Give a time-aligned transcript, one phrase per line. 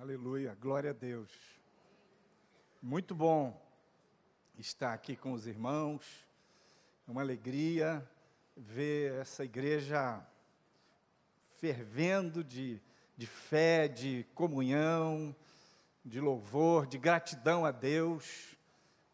[0.00, 1.30] Aleluia, glória a Deus.
[2.80, 3.54] Muito bom
[4.58, 6.26] estar aqui com os irmãos,
[7.06, 8.10] é uma alegria
[8.56, 10.26] ver essa igreja
[11.58, 12.80] fervendo de,
[13.14, 15.36] de fé, de comunhão,
[16.02, 18.56] de louvor, de gratidão a Deus.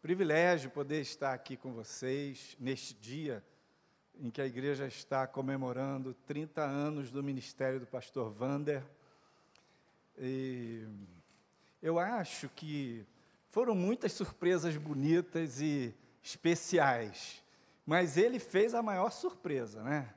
[0.01, 3.43] Privilégio poder estar aqui com vocês neste dia
[4.17, 8.85] em que a igreja está comemorando 30 anos do ministério do pastor Vander
[10.17, 10.87] e
[11.81, 13.05] eu acho que
[13.49, 15.93] foram muitas surpresas bonitas e
[16.23, 17.43] especiais,
[17.85, 20.13] mas ele fez a maior surpresa, né?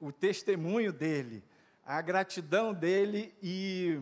[0.00, 1.44] O testemunho dele,
[1.84, 4.00] a gratidão dele e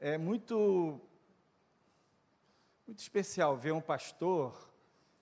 [0.00, 1.00] é muito
[2.86, 4.70] muito especial ver um pastor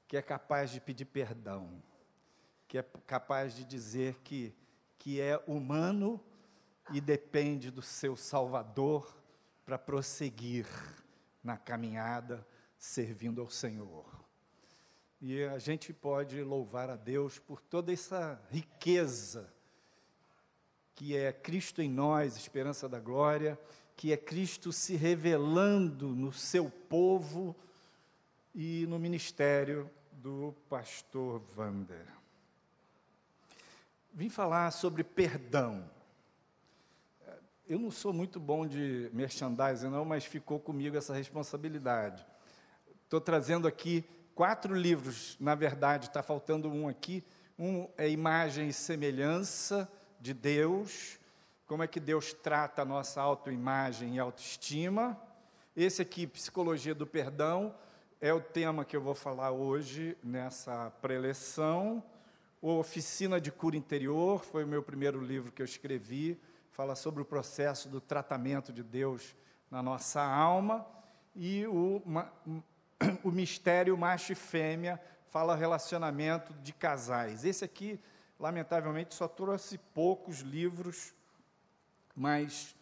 [0.08, 1.82] que é capaz de pedir perdão,
[2.66, 4.54] que é capaz de dizer que
[4.98, 6.22] que é humano
[6.92, 9.19] e depende do seu Salvador
[9.64, 10.66] para prosseguir
[11.42, 12.46] na caminhada
[12.78, 14.06] servindo ao Senhor.
[15.20, 19.52] E a gente pode louvar a Deus por toda essa riqueza
[20.94, 23.58] que é Cristo em nós, esperança da glória,
[23.96, 27.56] que é Cristo se revelando no seu povo
[28.54, 32.06] e no ministério do pastor Vander.
[34.12, 35.88] Vim falar sobre perdão
[37.70, 42.26] eu não sou muito bom de merchandising, não, mas ficou comigo essa responsabilidade.
[43.04, 44.04] Estou trazendo aqui
[44.34, 47.24] quatro livros, na verdade, está faltando um aqui.
[47.56, 49.88] Um é Imagem e Semelhança
[50.20, 51.16] de Deus,
[51.64, 55.16] como é que Deus trata a nossa autoimagem e autoestima.
[55.76, 57.72] Esse aqui, Psicologia do Perdão,
[58.20, 62.02] é o tema que eu vou falar hoje nessa preleção.
[62.60, 66.36] O Oficina de Cura Interior foi o meu primeiro livro que eu escrevi
[66.70, 69.34] fala sobre o processo do tratamento de Deus
[69.70, 70.86] na nossa alma,
[71.34, 72.02] e o,
[73.22, 77.44] o mistério macho e fêmea fala relacionamento de casais.
[77.44, 78.00] Esse aqui,
[78.38, 81.14] lamentavelmente, só trouxe poucos livros,
[82.16, 82.74] mas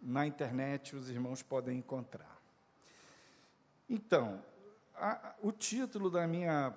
[0.00, 2.40] na internet os irmãos podem encontrar.
[3.88, 4.42] Então,
[4.96, 6.74] a, o título da minha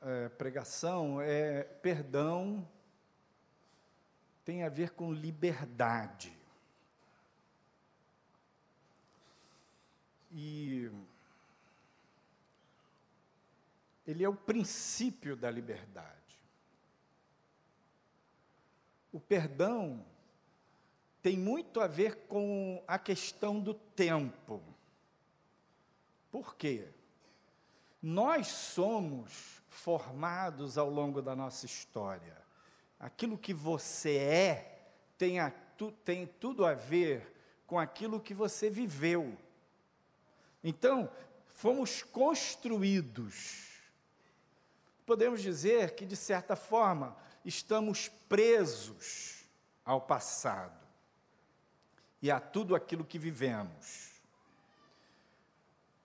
[0.00, 2.66] é, pregação é Perdão
[4.44, 6.36] tem a ver com liberdade.
[10.30, 10.90] E
[14.06, 16.40] ele é o princípio da liberdade.
[19.12, 20.04] O perdão
[21.20, 24.62] tem muito a ver com a questão do tempo.
[26.30, 26.88] Por quê?
[28.00, 32.41] Nós somos formados ao longo da nossa história
[33.02, 37.34] aquilo que você é tem, a, tu, tem tudo a ver
[37.66, 39.36] com aquilo que você viveu.
[40.62, 41.10] Então,
[41.48, 43.72] fomos construídos.
[45.04, 49.44] Podemos dizer que, de certa forma, estamos presos
[49.84, 50.80] ao passado
[52.20, 54.12] e a tudo aquilo que vivemos.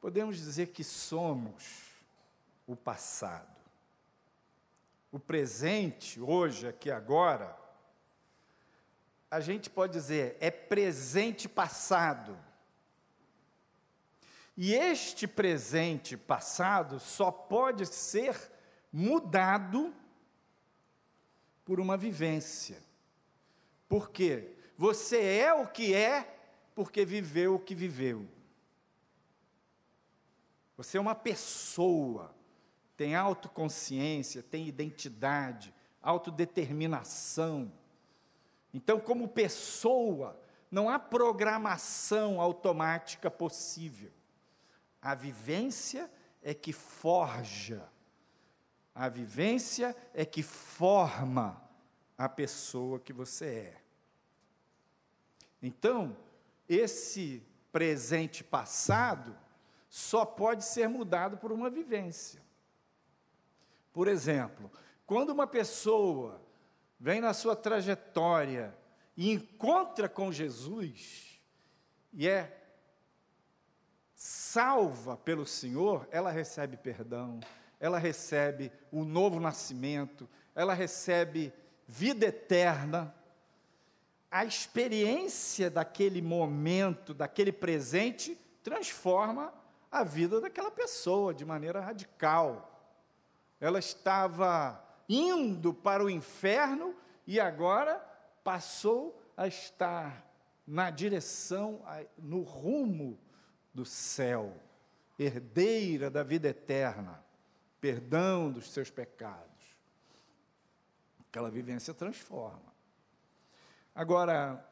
[0.01, 1.83] Podemos dizer que somos
[2.65, 3.56] o passado
[5.11, 7.57] o presente, hoje, aqui, agora,
[9.29, 12.37] a gente pode dizer é presente passado.
[14.55, 18.35] E este presente passado só pode ser
[18.91, 19.93] mudado
[21.63, 22.81] por uma vivência.
[23.87, 24.55] Por quê?
[24.77, 26.35] Você é o que é
[26.73, 28.27] porque viveu o que viveu.
[30.75, 32.36] Você é uma pessoa
[32.97, 37.71] tem autoconsciência, tem identidade, autodeterminação.
[38.73, 40.37] Então, como pessoa,
[40.71, 44.11] não há programação automática possível.
[44.99, 47.87] A vivência é que forja,
[48.95, 51.61] a vivência é que forma
[52.17, 53.81] a pessoa que você é.
[55.61, 56.17] Então,
[56.67, 59.37] esse presente passado
[59.87, 62.46] só pode ser mudado por uma vivência.
[63.97, 64.71] Por exemplo,
[65.07, 66.39] quando uma pessoa
[66.99, 68.77] vem na sua trajetória
[69.17, 71.41] e encontra com Jesus
[72.13, 72.61] e é
[74.13, 77.39] salva pelo Senhor, ela recebe perdão,
[77.79, 81.51] ela recebe o novo nascimento, ela recebe
[81.87, 83.15] vida eterna.
[84.29, 89.51] A experiência daquele momento, daquele presente, transforma
[89.91, 92.75] a vida daquela pessoa de maneira radical
[93.59, 96.95] ela estava indo para o inferno
[97.25, 97.95] e agora
[98.43, 100.25] passou a estar
[100.65, 101.81] na direção,
[102.17, 103.19] no rumo
[103.73, 104.53] do céu,
[105.17, 107.23] herdeira da vida eterna,
[107.79, 109.47] perdão dos seus pecados.
[111.29, 112.73] Aquela vivência transforma.
[113.95, 114.63] Agora,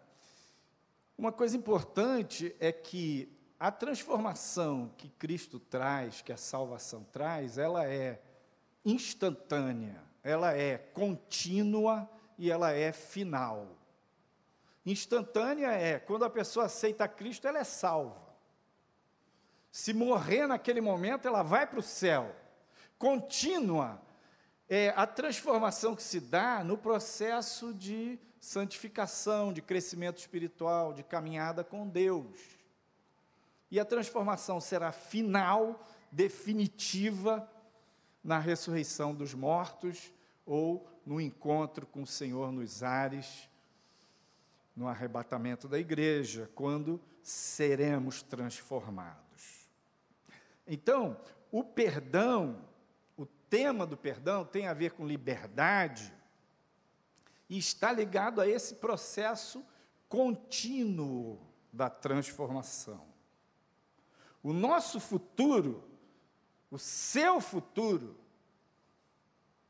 [1.18, 7.86] uma coisa importante é que a transformação que Cristo traz, que a salvação traz, ela
[7.86, 8.22] é
[8.86, 13.68] instantânea, ela é contínua e ela é final.
[14.86, 18.24] Instantânea é quando a pessoa aceita Cristo, ela é salva.
[19.72, 22.34] Se morrer naquele momento, ela vai para o céu.
[22.98, 24.02] Contínua
[24.70, 31.64] é a transformação que se dá no processo de santificação, de crescimento espiritual, de caminhada
[31.64, 32.40] com Deus.
[33.70, 37.50] E a transformação será final, definitiva,
[38.26, 40.12] na ressurreição dos mortos
[40.48, 43.48] ou no encontro com o Senhor nos ares,
[44.76, 49.70] no arrebatamento da igreja, quando seremos transformados.
[50.68, 51.16] Então,
[51.52, 52.60] o perdão,
[53.16, 56.12] o tema do perdão tem a ver com liberdade
[57.48, 59.64] e está ligado a esse processo
[60.10, 61.40] contínuo
[61.72, 63.06] da transformação.
[64.42, 65.84] O nosso futuro,
[66.76, 68.20] o seu futuro,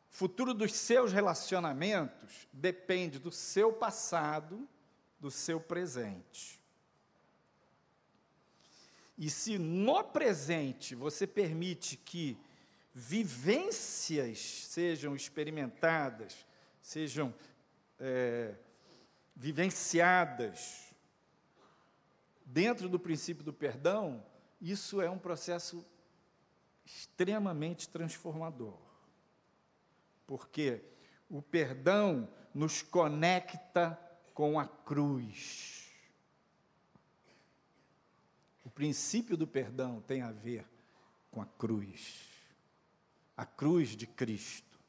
[0.09, 4.67] futuro dos seus relacionamentos, depende do seu passado,
[5.19, 6.59] do seu presente.
[9.15, 12.35] E se no presente você permite que
[12.91, 16.43] vivências sejam experimentadas,
[16.81, 17.31] sejam
[17.99, 18.55] é,
[19.35, 20.91] vivenciadas
[22.43, 24.25] dentro do princípio do perdão,
[24.59, 25.85] isso é um processo
[26.85, 28.77] extremamente transformador.
[30.27, 30.83] Porque
[31.29, 33.99] o perdão nos conecta
[34.33, 35.91] com a cruz.
[38.63, 40.65] O princípio do perdão tem a ver
[41.31, 42.29] com a cruz.
[43.35, 44.79] A cruz de Cristo.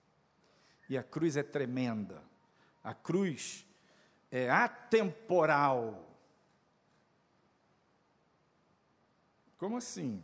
[0.89, 2.23] E a cruz é tremenda.
[2.85, 3.67] A cruz
[4.31, 6.07] é atemporal.
[9.59, 10.23] Como assim?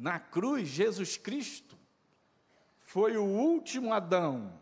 [0.00, 1.76] Na cruz, Jesus Cristo
[2.80, 4.58] foi o último Adão.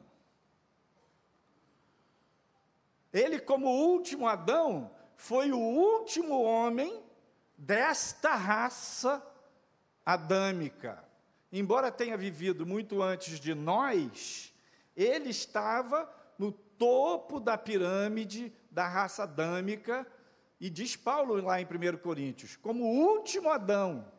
[3.13, 7.01] Ele, como último Adão, foi o último homem
[7.57, 9.25] desta raça
[10.05, 11.05] adâmica.
[11.53, 14.53] Embora tenha vivido muito antes de nós,
[14.97, 20.05] ele estava no topo da pirâmide da raça adâmica
[20.59, 24.18] e diz Paulo lá em 1 Coríntios: como o último Adão,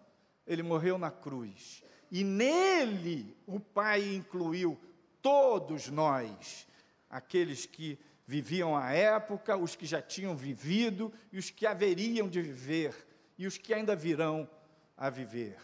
[0.50, 1.84] ele morreu na cruz.
[2.12, 4.78] E nele o Pai incluiu
[5.22, 6.68] todos nós,
[7.10, 12.42] aqueles que viviam a época, os que já tinham vivido e os que haveriam de
[12.42, 13.08] viver
[13.38, 14.50] e os que ainda virão
[14.98, 15.58] a viver.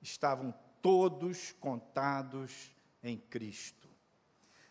[0.00, 2.72] Estavam todos contados
[3.02, 3.88] em Cristo.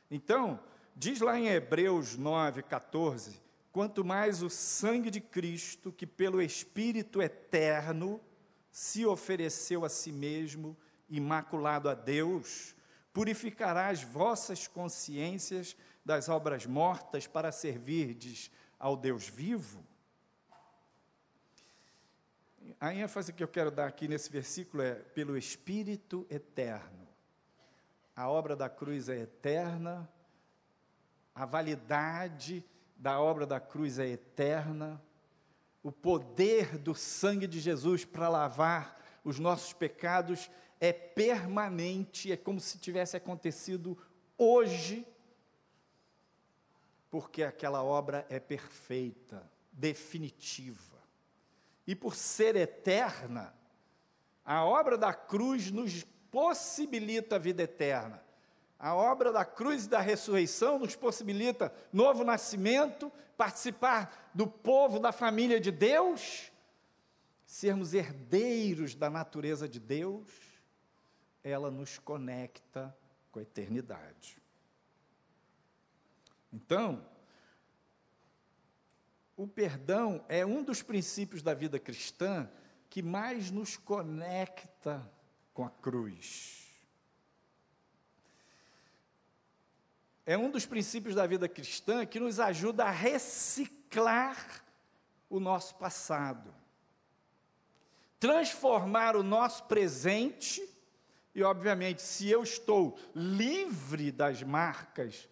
[0.09, 0.59] Então,
[0.95, 7.21] diz lá em Hebreus 9, 14 quanto mais o sangue de Cristo, que pelo Espírito
[7.21, 8.19] eterno
[8.71, 10.77] se ofereceu a si mesmo,
[11.10, 12.75] imaculado a Deus,
[13.12, 15.75] purificará as vossas consciências
[16.06, 19.85] das obras mortas para servirdes ao Deus vivo?
[22.80, 27.07] A ênfase que eu quero dar aqui nesse versículo é pelo Espírito eterno.
[28.16, 30.09] A obra da cruz é eterna,
[31.33, 32.64] a validade
[32.95, 35.02] da obra da cruz é eterna,
[35.83, 42.59] o poder do sangue de Jesus para lavar os nossos pecados é permanente, é como
[42.59, 43.98] se tivesse acontecido
[44.38, 45.06] hoje,
[47.09, 51.00] porque aquela obra é perfeita, definitiva.
[51.86, 53.54] E por ser eterna,
[54.45, 58.24] a obra da cruz nos possibilita a vida eterna.
[58.80, 65.12] A obra da cruz e da ressurreição nos possibilita novo nascimento, participar do povo, da
[65.12, 66.50] família de Deus,
[67.45, 70.30] sermos herdeiros da natureza de Deus,
[71.44, 72.95] ela nos conecta
[73.31, 74.38] com a eternidade.
[76.54, 77.06] Então,
[79.36, 82.50] o perdão é um dos princípios da vida cristã
[82.90, 85.09] que mais nos conecta
[85.54, 86.69] com a cruz.
[90.30, 94.64] É um dos princípios da vida cristã que nos ajuda a reciclar
[95.28, 96.54] o nosso passado,
[98.19, 100.64] transformar o nosso presente,
[101.33, 105.28] e obviamente, se eu estou livre das marcas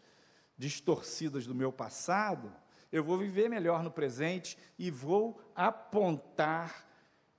[0.58, 2.52] distorcidas do meu passado,
[2.92, 6.88] eu vou viver melhor no presente e vou apontar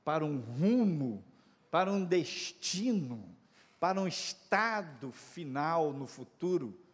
[0.04, 1.24] para um rumo,
[1.72, 3.36] para um destino,
[3.80, 6.86] para um estado final no futuro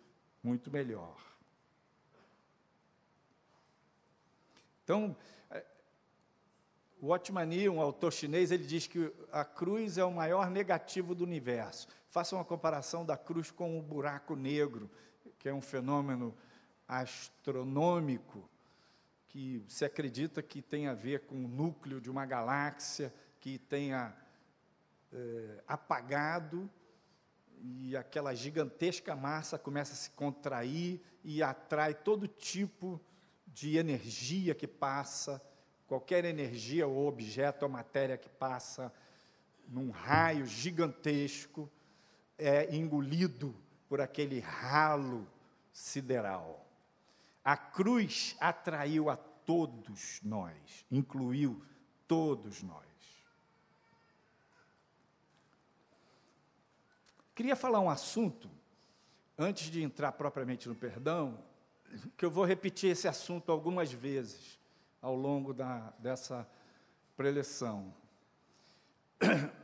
[0.45, 1.17] muito melhor.
[4.85, 5.17] Então,
[5.51, 5.65] é,
[7.01, 11.25] o Otmani, um autor chinês, ele diz que a cruz é o maior negativo do
[11.25, 11.89] universo.
[12.11, 14.91] Faça uma comparação da cruz com o buraco negro,
[15.39, 16.37] que é um fenômeno
[16.87, 18.49] astronômico
[19.29, 24.15] que se acredita que tem a ver com o núcleo de uma galáxia que tenha
[25.13, 26.71] é, apagado
[27.67, 33.01] e aquela gigantesca massa começa a se contrair e atrai todo tipo
[33.47, 35.41] de energia que passa,
[35.87, 38.93] qualquer energia ou objeto ou matéria que passa
[39.67, 41.71] num raio gigantesco
[42.37, 43.55] é engolido
[43.89, 45.27] por aquele ralo
[45.73, 46.67] sideral.
[47.43, 51.63] A cruz atraiu a todos nós, incluiu
[52.07, 52.94] todos nós.
[57.35, 58.49] Queria falar um assunto,
[59.37, 61.37] antes de entrar propriamente no perdão,
[62.17, 64.57] que eu vou repetir esse assunto algumas vezes
[65.03, 66.49] ao longo da, dessa
[67.17, 67.93] preleção.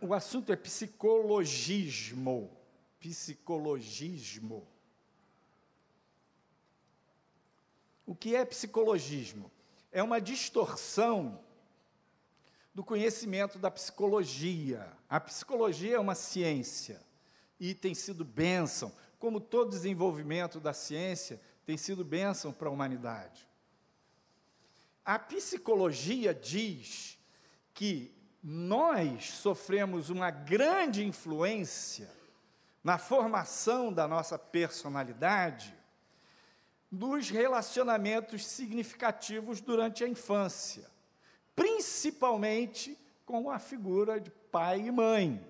[0.03, 2.51] O assunto é psicologismo.
[2.99, 4.67] Psicologismo.
[8.05, 9.49] O que é psicologismo?
[9.93, 11.41] É uma distorção
[12.75, 14.93] do conhecimento da psicologia.
[15.09, 17.01] A psicologia é uma ciência
[17.61, 23.47] e tem sido bênção, como todo desenvolvimento da ciência tem sido bênção para a humanidade.
[25.05, 27.19] A psicologia diz
[27.75, 28.13] que
[28.43, 32.11] nós sofremos uma grande influência
[32.83, 35.75] na formação da nossa personalidade
[36.91, 40.91] dos relacionamentos significativos durante a infância,
[41.55, 45.47] principalmente com a figura de pai e mãe.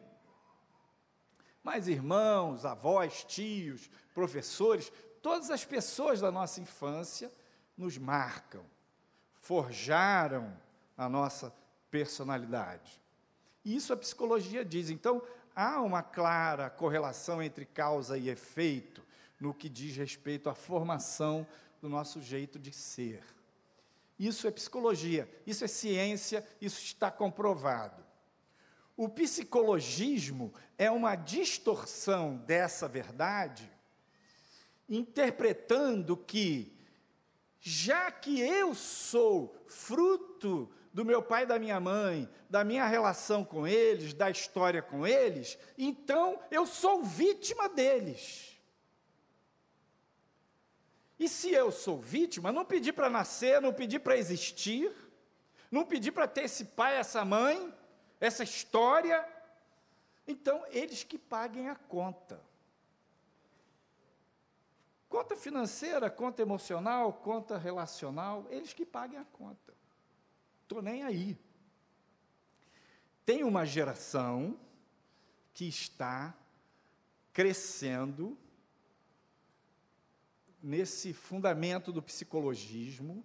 [1.63, 7.31] Mas irmãos, avós, tios, professores, todas as pessoas da nossa infância
[7.77, 8.65] nos marcam,
[9.35, 10.57] forjaram
[10.97, 11.53] a nossa
[11.91, 13.01] personalidade.
[13.65, 14.91] E isso a psicologia diz.
[14.91, 15.23] Então,
[15.55, 19.03] há uma clara correlação entre causa e efeito
[19.39, 21.47] no que diz respeito à formação
[21.81, 23.23] do nosso jeito de ser.
[24.19, 28.05] Isso é psicologia, isso é ciência, isso está comprovado.
[29.01, 33.73] O psicologismo é uma distorção dessa verdade,
[34.87, 36.77] interpretando que,
[37.59, 43.43] já que eu sou fruto do meu pai e da minha mãe, da minha relação
[43.43, 48.61] com eles, da história com eles, então eu sou vítima deles.
[51.19, 54.95] E se eu sou vítima, não pedi para nascer, não pedi para existir,
[55.71, 57.73] não pedi para ter esse pai, essa mãe,
[58.21, 59.27] essa história,
[60.29, 62.41] então eles que paguem a conta.
[65.09, 69.75] Conta financeira, conta emocional, conta relacional, eles que paguem a conta.
[70.63, 71.37] Estou nem aí.
[73.25, 74.57] Tem uma geração
[75.53, 76.33] que está
[77.33, 78.39] crescendo
[80.63, 83.25] nesse fundamento do psicologismo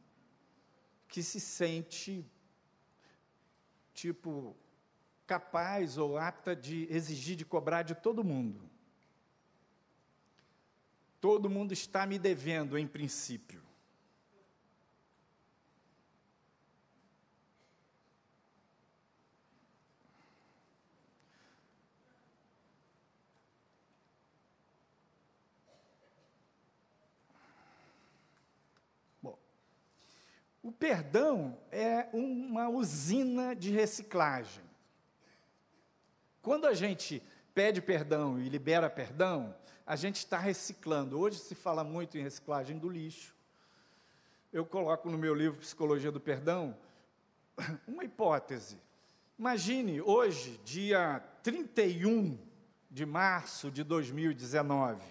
[1.08, 2.26] que se sente
[3.94, 4.56] tipo
[5.26, 8.70] capaz ou apta de exigir de cobrar de todo mundo.
[11.20, 13.66] Todo mundo está me devendo em princípio.
[30.66, 34.65] O perdão é uma usina de reciclagem.
[36.46, 37.24] Quando a gente
[37.56, 41.20] pede perdão e libera perdão, a gente está reciclando.
[41.20, 43.36] Hoje se fala muito em reciclagem do lixo.
[44.54, 46.78] Eu coloco no meu livro Psicologia do Perdão
[47.88, 48.78] uma hipótese.
[49.40, 52.38] Imagine hoje, dia 31
[52.92, 55.02] de março de 2019.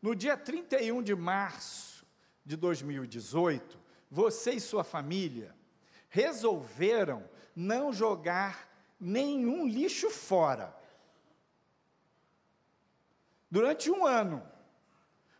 [0.00, 2.06] No dia 31 de março
[2.44, 3.76] de 2018,
[4.08, 5.52] você e sua família
[6.08, 10.74] resolveram não jogar nenhum lixo fora.
[13.50, 14.42] Durante um ano.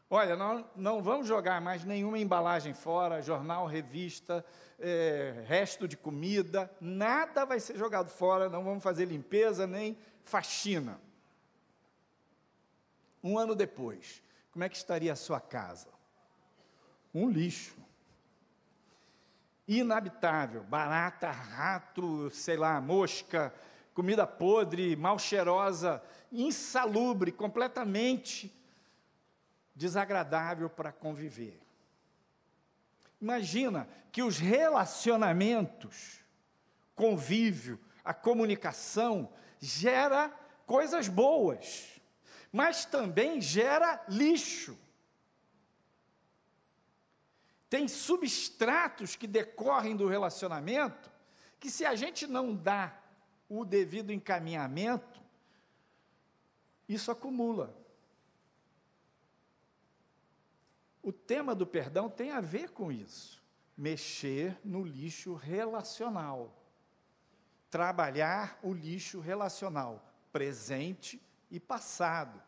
[0.08, 4.44] Olha, nós não vamos jogar mais nenhuma embalagem fora, jornal, revista,
[4.78, 11.00] é, resto de comida, nada vai ser jogado fora, não vamos fazer limpeza nem faxina.
[13.22, 14.22] Um ano depois,
[14.52, 15.96] como é que estaria a sua casa?
[17.16, 17.75] um lixo.
[19.66, 23.52] Inabitável, barata, rato, sei lá, mosca,
[23.92, 28.54] comida podre, mal cheirosa, insalubre, completamente
[29.75, 31.61] desagradável para conviver.
[33.20, 36.20] Imagina que os relacionamentos,
[36.94, 40.28] convívio, a comunicação gera
[40.66, 42.00] coisas boas,
[42.52, 44.78] mas também gera lixo.
[47.68, 51.11] Tem substratos que decorrem do relacionamento
[51.58, 52.96] que, se a gente não dá
[53.49, 55.20] o devido encaminhamento,
[56.88, 57.75] isso acumula.
[61.02, 63.42] O tema do perdão tem a ver com isso.
[63.76, 66.52] Mexer no lixo relacional.
[67.70, 71.20] Trabalhar o lixo relacional, presente
[71.50, 72.42] e passado.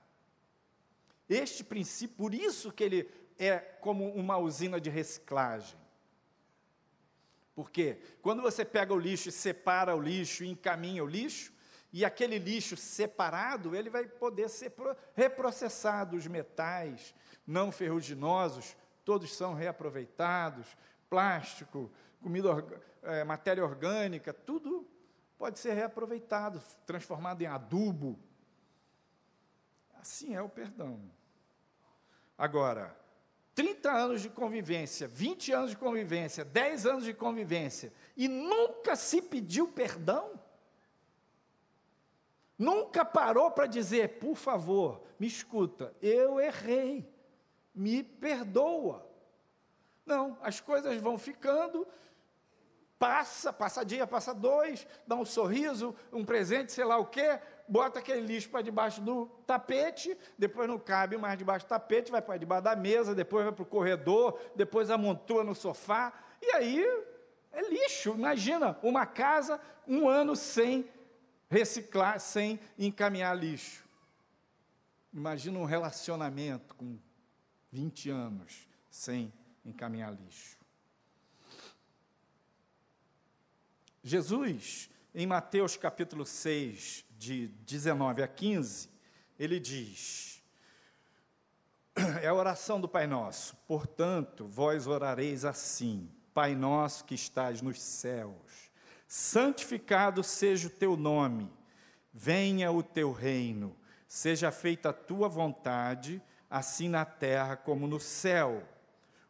[1.29, 5.79] Este princípio, por isso que ele é como uma usina de reciclagem.
[7.55, 11.53] Porque quando você pega o lixo e separa o lixo e encaminha o lixo,
[11.93, 14.73] e aquele lixo separado, ele vai poder ser
[15.15, 17.15] reprocessado, os metais
[17.47, 20.77] não ferruginosos, todos são reaproveitados,
[21.09, 21.91] plástico,
[22.23, 22.51] comida,
[23.03, 24.87] é, matéria orgânica, tudo
[25.39, 28.19] pode ser reaproveitado, transformado em adubo.
[29.95, 31.01] Assim é o perdão.
[32.37, 32.95] Agora,
[33.59, 39.21] 30 anos de convivência, 20 anos de convivência, 10 anos de convivência, e nunca se
[39.21, 40.41] pediu perdão?
[42.57, 47.13] Nunca parou para dizer, por favor, me escuta, eu errei,
[47.75, 49.05] me perdoa.
[50.07, 51.85] Não, as coisas vão ficando,
[52.97, 57.99] passa, passa dia, passa dois, dá um sorriso, um presente, sei lá o quê, bota
[57.99, 62.39] aquele lixo para debaixo do tapete, depois não cabe mais debaixo do tapete, vai para
[62.39, 66.85] debaixo da mesa, depois vai para o corredor, depois amontoa no sofá, e aí
[67.53, 68.15] é lixo.
[68.15, 70.89] Imagina uma casa, um ano sem
[71.51, 73.87] reciclar, sem encaminhar lixo.
[75.13, 76.99] Imagina um relacionamento com
[77.71, 79.33] 20 anos sem
[79.65, 80.57] encaminhar lixo.
[84.03, 84.89] Jesus,
[85.21, 88.89] em Mateus capítulo 6, de 19 a 15,
[89.37, 90.41] ele diz:
[92.23, 93.57] é a oração do Pai Nosso.
[93.67, 98.71] Portanto, vós orareis assim: Pai Nosso que estás nos céus,
[99.09, 101.51] santificado seja o teu nome,
[102.15, 103.77] venha o teu reino,
[104.07, 108.63] seja feita a tua vontade, assim na terra como no céu.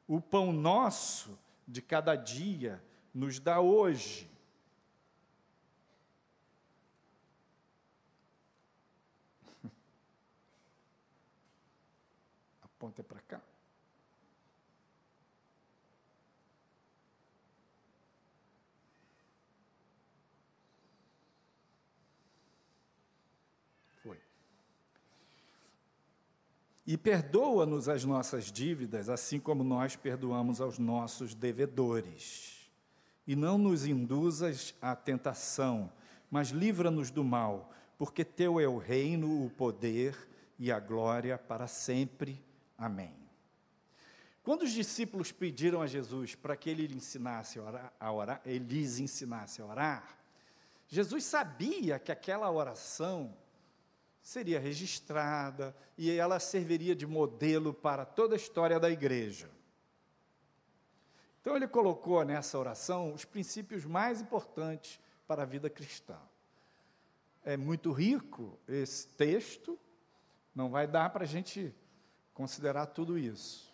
[0.07, 4.29] O pão nosso de cada dia nos dá hoje
[12.79, 13.41] Ponta para cá.
[24.03, 24.17] Foi.
[26.89, 32.73] E perdoa-nos as nossas dívidas, assim como nós perdoamos aos nossos devedores.
[33.27, 35.93] E não nos induzas à tentação,
[36.31, 40.17] mas livra-nos do mal, porque teu é o reino, o poder
[40.59, 42.43] e a glória para sempre.
[42.79, 43.15] Amém.
[44.43, 48.65] Quando os discípulos pediram a Jesus para que ele ensinasse a orar, a orar, ele
[48.65, 50.19] lhes ensinasse a orar,
[50.89, 53.37] Jesus sabia que aquela oração
[54.23, 59.51] seria registrada e ela serviria de modelo para toda a história da igreja.
[61.41, 66.19] Então ele colocou nessa oração os princípios mais importantes para a vida cristã.
[67.45, 69.79] É muito rico esse texto,
[70.55, 71.75] não vai dar para a gente
[72.35, 73.73] considerar tudo isso.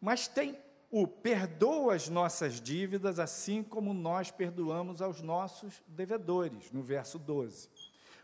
[0.00, 0.58] Mas tem
[0.90, 7.68] o perdoa as nossas dívidas, assim como nós perdoamos aos nossos devedores, no verso 12.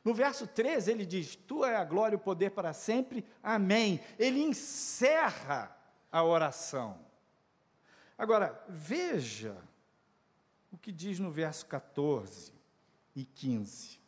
[0.05, 4.01] No verso 13, ele diz: Tua é a glória e o poder para sempre, amém.
[4.19, 5.77] Ele encerra
[6.11, 6.99] a oração.
[8.17, 9.57] Agora, veja
[10.71, 12.53] o que diz no verso 14
[13.15, 13.99] e 15.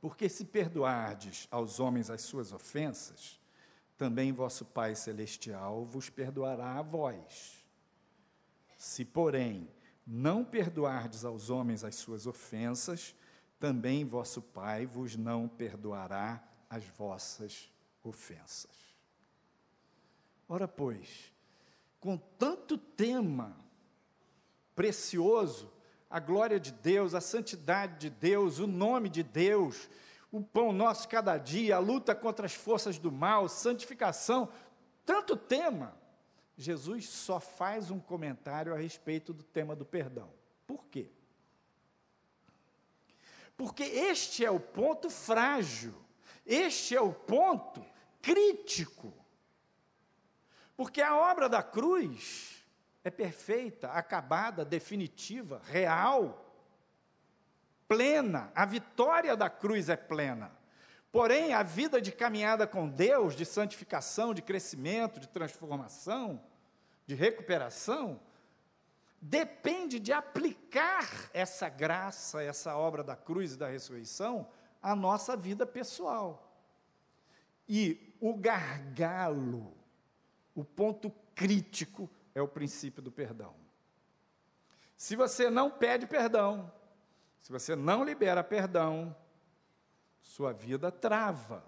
[0.00, 3.40] Porque se perdoardes aos homens as suas ofensas,
[3.96, 7.64] também vosso Pai Celestial vos perdoará a vós.
[8.76, 9.70] Se, porém,
[10.06, 13.14] não perdoardes aos homens as suas ofensas,
[13.58, 17.70] também vosso Pai vos não perdoará as vossas
[18.02, 18.70] ofensas.
[20.48, 21.32] Ora, pois,
[22.00, 23.56] com tanto tema
[24.74, 25.72] precioso,
[26.10, 29.88] a glória de Deus, a santidade de Deus, o nome de Deus,
[30.30, 34.48] o pão nosso cada dia, a luta contra as forças do mal, santificação,
[35.04, 35.96] tanto tema.
[36.56, 40.30] Jesus só faz um comentário a respeito do tema do perdão.
[40.66, 41.10] Por quê?
[43.56, 45.94] Porque este é o ponto frágil,
[46.44, 47.84] este é o ponto
[48.20, 49.12] crítico.
[50.76, 52.64] Porque a obra da cruz
[53.04, 56.44] é perfeita, acabada, definitiva, real,
[57.86, 58.50] plena.
[58.54, 60.50] A vitória da cruz é plena.
[61.12, 66.42] Porém, a vida de caminhada com Deus, de santificação, de crescimento, de transformação,
[67.06, 68.20] de recuperação,
[69.26, 74.46] depende de aplicar essa graça, essa obra da cruz e da ressurreição
[74.82, 76.54] à nossa vida pessoal.
[77.66, 79.74] E o gargalo,
[80.54, 83.54] o ponto crítico, é o princípio do perdão.
[84.94, 86.70] Se você não pede perdão,
[87.40, 89.16] se você não libera perdão,
[90.20, 91.64] sua vida trava.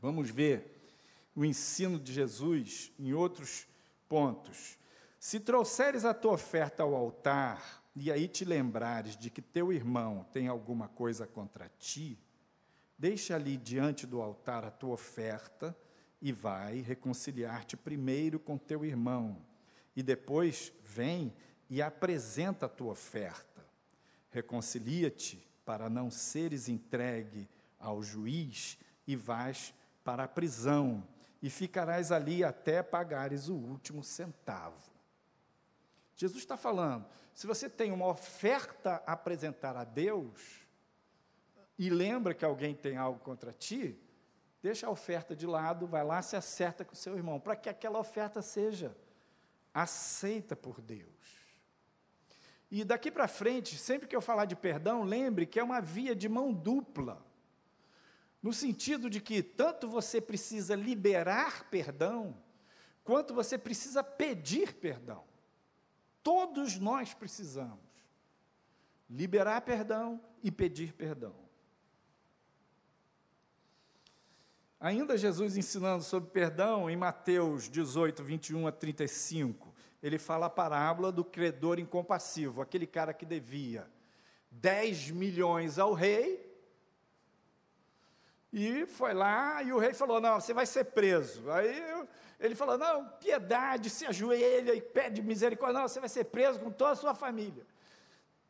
[0.00, 0.90] Vamos ver
[1.34, 3.68] o ensino de Jesus em outros
[4.08, 4.78] pontos.
[5.26, 10.24] Se trouxeres a tua oferta ao altar, e aí te lembrares de que teu irmão
[10.32, 12.16] tem alguma coisa contra ti,
[12.96, 15.76] deixa ali diante do altar a tua oferta
[16.22, 19.36] e vai reconciliar-te primeiro com teu irmão,
[19.96, 21.34] e depois vem
[21.68, 23.66] e apresenta a tua oferta.
[24.30, 27.48] Reconcilia-te para não seres entregue
[27.80, 31.02] ao juiz e vais para a prisão,
[31.42, 34.94] e ficarás ali até pagares o último centavo.
[36.16, 40.66] Jesus está falando, se você tem uma oferta a apresentar a Deus,
[41.78, 44.00] e lembra que alguém tem algo contra ti,
[44.62, 47.98] deixa a oferta de lado, vai lá, se acerta com seu irmão, para que aquela
[47.98, 48.96] oferta seja
[49.74, 51.10] aceita por Deus.
[52.70, 56.16] E daqui para frente, sempre que eu falar de perdão, lembre que é uma via
[56.16, 57.24] de mão dupla.
[58.42, 62.42] No sentido de que tanto você precisa liberar perdão,
[63.04, 65.22] quanto você precisa pedir perdão.
[66.26, 67.78] Todos nós precisamos
[69.08, 71.36] liberar perdão e pedir perdão.
[74.80, 81.12] Ainda Jesus ensinando sobre perdão, em Mateus 18, 21 a 35 ele fala a parábola
[81.12, 83.88] do credor incompassivo, aquele cara que devia
[84.50, 86.44] 10 milhões ao rei,
[88.52, 91.48] e foi lá, e o rei falou: Não, você vai ser preso.
[91.52, 91.80] Aí
[92.38, 95.80] ele falou: Não, piedade, se ajoelha e pede misericórdia.
[95.80, 97.66] Não, você vai ser preso com toda a sua família.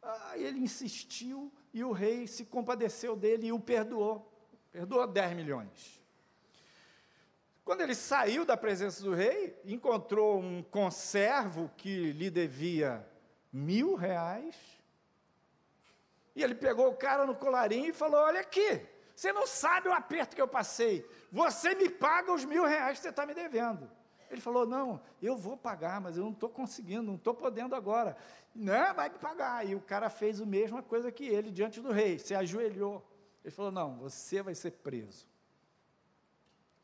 [0.03, 4.33] Aí ele insistiu, e o rei se compadeceu dele e o perdoou.
[4.73, 6.01] Perdoou 10 milhões.
[7.65, 13.05] Quando ele saiu da presença do rei, encontrou um conservo que lhe devia
[13.53, 14.55] mil reais.
[16.35, 18.81] E ele pegou o cara no colarinho e falou: Olha aqui,
[19.15, 21.05] você não sabe o aperto que eu passei.
[21.37, 23.91] Você me paga os mil reais que você está me devendo.
[24.31, 28.17] Ele falou: Não, eu vou pagar, mas eu não estou conseguindo, não estou podendo agora.
[28.55, 29.67] Não, vai me pagar.
[29.67, 33.07] E o cara fez a mesma coisa que ele diante do rei, se ajoelhou.
[33.45, 35.29] Ele falou: Não, você vai ser preso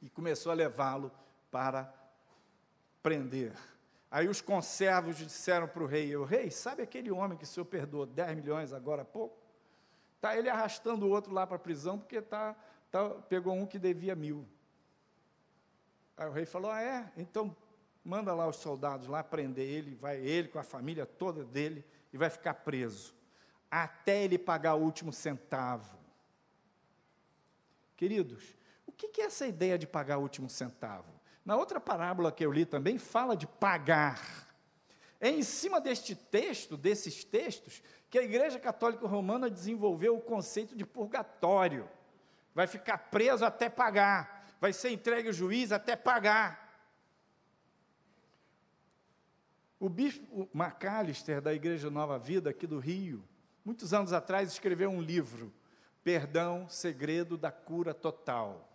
[0.03, 1.11] e começou a levá-lo
[1.51, 1.91] para
[3.03, 3.55] prender.
[4.11, 7.65] Aí os conservos disseram para o rei: O rei, sabe aquele homem que o senhor
[7.65, 9.38] perdoou 10 milhões agora há pouco?
[10.17, 12.55] Está ele arrastando o outro lá para a prisão porque tá,
[12.92, 14.46] tá, pegou um que devia mil.
[16.16, 17.12] Aí o rei falou: Ah, é?
[17.16, 17.57] Então
[18.05, 22.16] manda lá os soldados lá prender ele, vai ele com a família toda dele e
[22.16, 23.14] vai ficar preso,
[23.70, 25.98] até ele pagar o último centavo.
[27.96, 31.12] Queridos, o que é essa ideia de pagar o último centavo?
[31.44, 34.48] Na outra parábola que eu li também fala de pagar.
[35.20, 40.76] É em cima deste texto, desses textos, que a Igreja Católica Romana desenvolveu o conceito
[40.76, 41.88] de purgatório.
[42.55, 46.62] Vai ficar preso até pagar, vai ser entregue ao juiz até pagar.
[49.81, 53.25] O bispo Macalister, da Igreja Nova Vida, aqui do Rio,
[53.65, 55.53] muitos anos atrás, escreveu um livro,
[56.05, 58.69] Perdão, Segredo da Cura Total.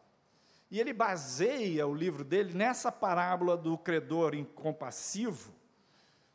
[0.70, 5.54] E ele baseia o livro dele nessa parábola do credor incompassivo,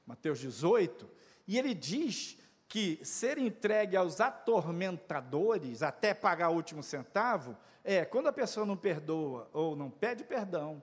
[0.07, 1.09] Mateus 18,
[1.47, 2.39] e ele diz
[2.73, 7.55] que ser entregue aos atormentadores até pagar o último centavo
[7.85, 10.83] é quando a pessoa não perdoa ou não pede perdão,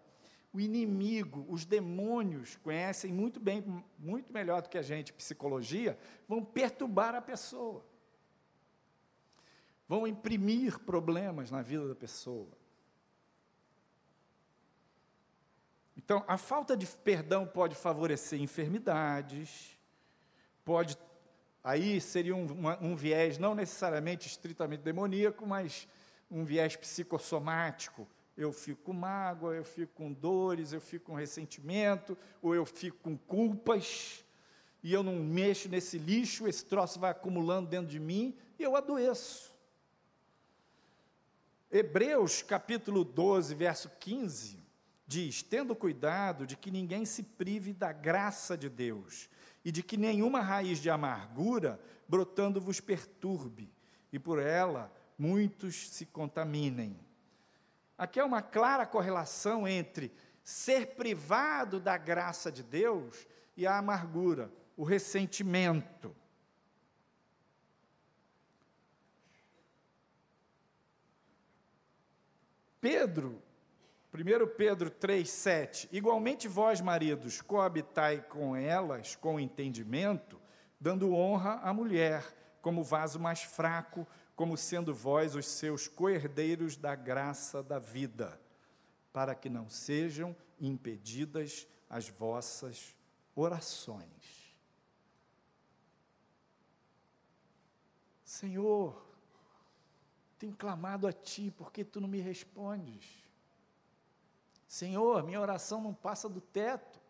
[0.54, 5.98] o inimigo, os demônios conhecem muito bem, muito melhor do que a gente, psicologia,
[6.28, 7.84] vão perturbar a pessoa.
[9.88, 12.56] Vão imprimir problemas na vida da pessoa.
[15.98, 19.76] Então, a falta de perdão pode favorecer enfermidades,
[20.64, 20.96] pode.
[21.64, 25.88] Aí seria um, uma, um viés não necessariamente estritamente demoníaco, mas
[26.30, 28.08] um viés psicossomático.
[28.38, 32.98] eu fico com mágoa, eu fico com dores, eu fico com ressentimento, ou eu fico
[33.00, 34.24] com culpas,
[34.82, 38.76] e eu não mexo nesse lixo, esse troço vai acumulando dentro de mim e eu
[38.76, 39.54] adoeço.
[41.72, 44.58] Hebreus capítulo 12, verso 15,
[45.06, 49.30] diz: Tendo cuidado de que ninguém se prive da graça de Deus,
[49.64, 53.72] e de que nenhuma raiz de amargura brotando vos perturbe,
[54.12, 57.00] e por ela muitos se contaminem.
[57.98, 60.12] Aqui é uma clara correlação entre
[60.44, 66.16] ser privado da graça de Deus e a amargura, o ressentimento.
[72.80, 73.44] Pedro,
[74.12, 80.42] 1 Pedro 3,7: Igualmente vós, maridos, coabitai com elas com entendimento,
[80.80, 86.96] dando honra à mulher, como vaso mais fraco, como sendo vós os seus coerdeiros da
[86.96, 88.42] graça da vida,
[89.14, 92.96] para que não sejam impedidas as vossas
[93.36, 94.58] orações.
[98.24, 99.06] Senhor,
[100.40, 103.29] tenho clamado a Ti, porque Tu não me respondes?
[104.70, 107.02] Senhor, minha oração não passa do teto.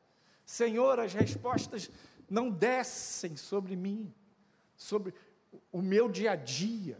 [0.45, 1.91] Senhor, as respostas
[2.29, 4.15] não descem sobre mim,
[4.77, 5.13] sobre
[5.69, 6.97] o meu dia a dia.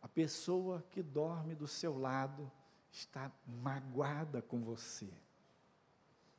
[0.00, 2.50] A pessoa que dorme do seu lado
[2.90, 5.12] está magoada com você.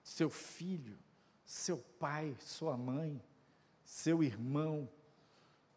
[0.03, 0.97] Seu filho,
[1.45, 3.23] seu pai, sua mãe,
[3.85, 4.89] seu irmão,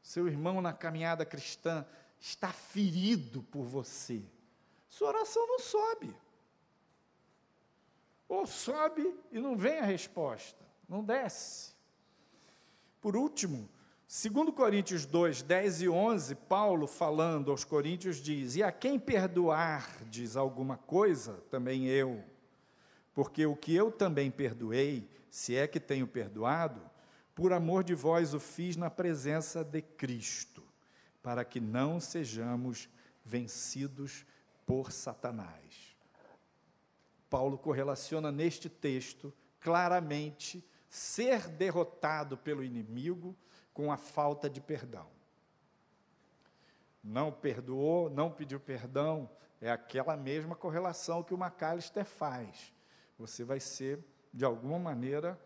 [0.03, 1.85] seu irmão na caminhada cristã
[2.19, 4.25] está ferido por você,
[4.95, 6.15] sua oração não sobe.
[8.29, 11.73] Ou sobe e não vem a resposta, não desce.
[13.01, 13.69] Por último,
[14.07, 20.37] segundo Coríntios 2, 10 e 11, Paulo falando aos Coríntios diz: "E a quem perdoardes
[20.37, 22.23] alguma coisa, também eu,
[23.13, 26.81] porque o que eu também perdoei, se é que tenho perdoado,
[27.35, 30.63] por amor de vós o fiz na presença de Cristo,
[31.21, 32.89] para que não sejamos
[33.25, 34.25] vencidos
[34.67, 35.97] por Satanás.
[37.29, 43.37] Paulo correlaciona neste texto claramente ser derrotado pelo inimigo
[43.73, 45.09] com a falta de perdão.
[47.03, 49.29] Não perdoou, não pediu perdão,
[49.61, 52.73] é aquela mesma correlação que o McAllister faz.
[53.19, 55.39] Você vai ser, de alguma maneira,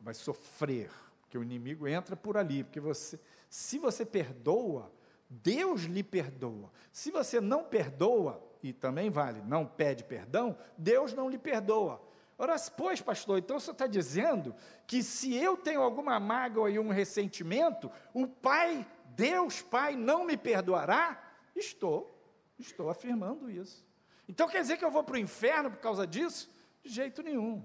[0.00, 4.92] vai sofrer, porque o inimigo entra por ali, porque você, se você perdoa,
[5.32, 6.70] Deus lhe perdoa.
[6.92, 12.02] Se você não perdoa, e também vale, não pede perdão, Deus não lhe perdoa.
[12.36, 14.54] Ora, pois, pastor, então você está dizendo
[14.86, 20.36] que se eu tenho alguma mágoa e um ressentimento, o Pai, Deus Pai, não me
[20.36, 21.20] perdoará?
[21.56, 22.14] Estou,
[22.58, 23.86] estou afirmando isso.
[24.28, 26.50] Então quer dizer que eu vou para o inferno por causa disso?
[26.82, 27.64] De jeito nenhum.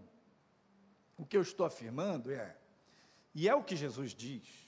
[1.17, 2.56] O que eu estou afirmando é,
[3.36, 4.66] e é o que Jesus diz,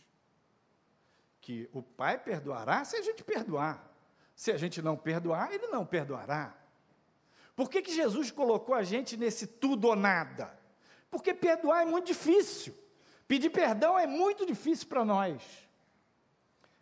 [1.42, 3.88] que o Pai perdoará se a gente perdoar.
[4.36, 6.56] Se a gente não perdoar, Ele não perdoará.
[7.56, 10.58] Por que, que Jesus colocou a gente nesse tudo ou nada?
[11.10, 12.74] Porque perdoar é muito difícil.
[13.28, 15.68] Pedir perdão é muito difícil para nós.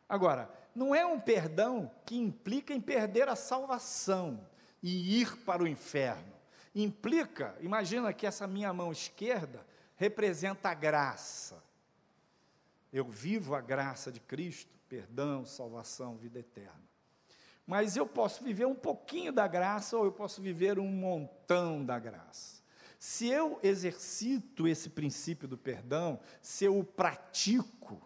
[0.07, 4.47] Agora, não é um perdão que implica em perder a salvação
[4.81, 6.37] e ir para o inferno
[6.83, 9.65] implica, imagina que essa minha mão esquerda
[9.95, 11.63] representa a graça.
[12.91, 16.87] Eu vivo a graça de Cristo, perdão, salvação, vida eterna.
[17.65, 21.99] Mas eu posso viver um pouquinho da graça ou eu posso viver um montão da
[21.99, 22.63] graça.
[22.97, 28.01] Se eu exercito esse princípio do perdão, se eu o pratico,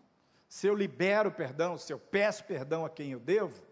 [0.49, 3.63] se eu libero perdão, se eu peço perdão a quem eu devo,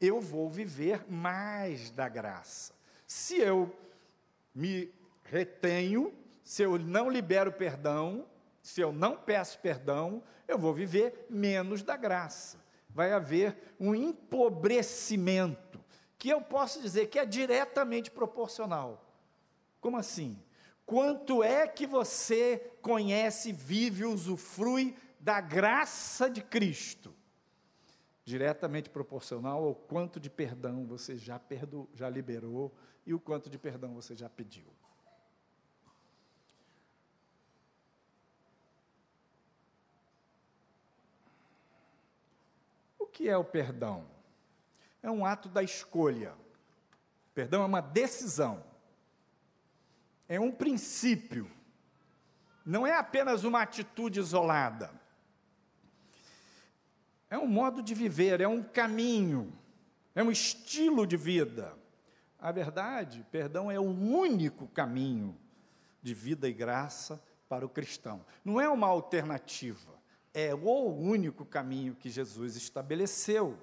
[0.00, 2.74] eu vou viver mais da graça.
[3.06, 3.74] Se eu
[4.54, 4.92] me
[5.24, 6.12] retenho,
[6.44, 8.26] se eu não libero perdão,
[8.62, 12.62] se eu não peço perdão, eu vou viver menos da graça.
[12.88, 15.82] Vai haver um empobrecimento,
[16.18, 19.04] que eu posso dizer que é diretamente proporcional.
[19.80, 20.40] Como assim?
[20.86, 27.14] Quanto é que você conhece, vive, usufrui da graça de Cristo?
[28.24, 32.72] Diretamente proporcional ao quanto de perdão você já, perdoou, já liberou,
[33.04, 34.66] e o quanto de perdão você já pediu.
[42.98, 44.04] O que é o perdão?
[45.00, 46.34] É um ato da escolha.
[47.32, 48.64] Perdão é uma decisão.
[50.28, 51.48] É um princípio.
[52.66, 54.90] Não é apenas uma atitude isolada.
[57.30, 59.56] É um modo de viver, é um caminho
[60.14, 61.74] é um estilo de vida.
[62.38, 65.38] A verdade, perdão é o único caminho
[66.02, 68.24] de vida e graça para o cristão.
[68.44, 69.94] Não é uma alternativa,
[70.34, 73.58] é o único caminho que Jesus estabeleceu.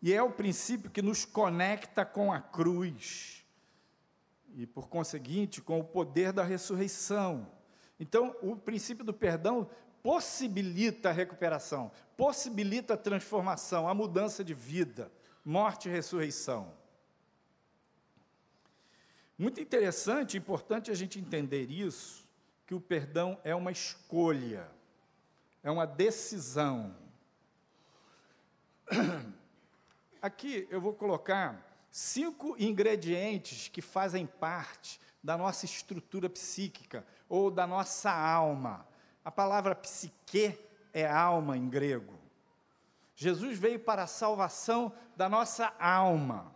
[0.00, 3.44] E é o princípio que nos conecta com a cruz
[4.54, 7.46] e, por conseguinte, com o poder da ressurreição.
[7.98, 9.70] Então, o princípio do perdão
[10.02, 15.10] possibilita a recuperação, possibilita a transformação, a mudança de vida,
[15.44, 16.74] morte e ressurreição.
[19.38, 22.28] Muito interessante e importante a gente entender isso,
[22.66, 24.68] que o perdão é uma escolha,
[25.62, 26.94] é uma decisão.
[30.20, 37.66] Aqui eu vou colocar cinco ingredientes que fazem parte da nossa estrutura psíquica ou da
[37.66, 38.86] nossa alma.
[39.24, 40.58] A palavra psique
[40.92, 42.18] é alma em grego.
[43.14, 46.52] Jesus veio para a salvação da nossa alma.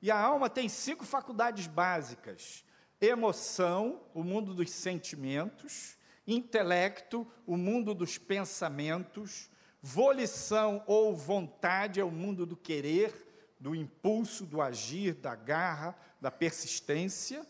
[0.00, 2.64] E a alma tem cinco faculdades básicas:
[3.00, 5.98] emoção, o mundo dos sentimentos,
[6.34, 9.50] intelecto, o mundo dos pensamentos,
[9.82, 16.30] volição ou vontade é o mundo do querer, do impulso, do agir, da garra, da
[16.30, 17.46] persistência,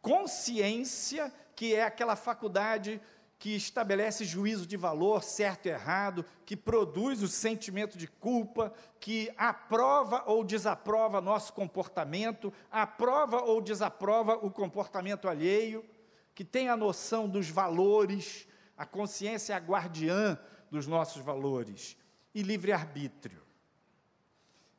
[0.00, 3.00] consciência, que é aquela faculdade
[3.38, 9.32] que estabelece juízo de valor, certo e errado, que produz o sentimento de culpa, que
[9.36, 15.84] aprova ou desaprova nosso comportamento, aprova ou desaprova o comportamento alheio,
[16.34, 20.38] que tem a noção dos valores, a consciência é a guardiã
[20.70, 21.96] dos nossos valores,
[22.34, 23.42] e livre-arbítrio,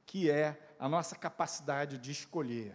[0.05, 2.73] que é a nossa capacidade de escolher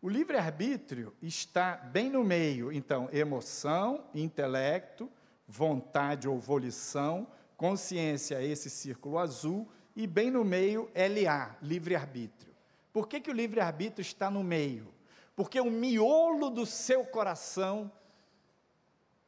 [0.00, 5.10] o livre-arbítrio está bem no meio, então, emoção, intelecto,
[5.46, 12.54] vontade ou volição, consciência, esse círculo azul, e bem no meio, LA, livre-arbítrio.
[12.92, 14.94] Por que, que o livre-arbítrio está no meio?
[15.38, 17.92] Porque o miolo do seu coração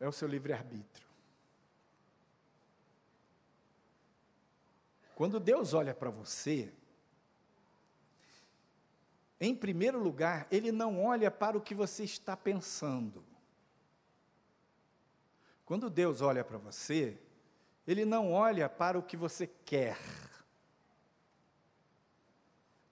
[0.01, 1.07] é o seu livre-arbítrio.
[5.15, 6.75] Quando Deus olha para você,
[9.39, 13.25] em primeiro lugar, ele não olha para o que você está pensando.
[15.65, 17.17] Quando Deus olha para você,
[17.87, 19.97] ele não olha para o que você quer,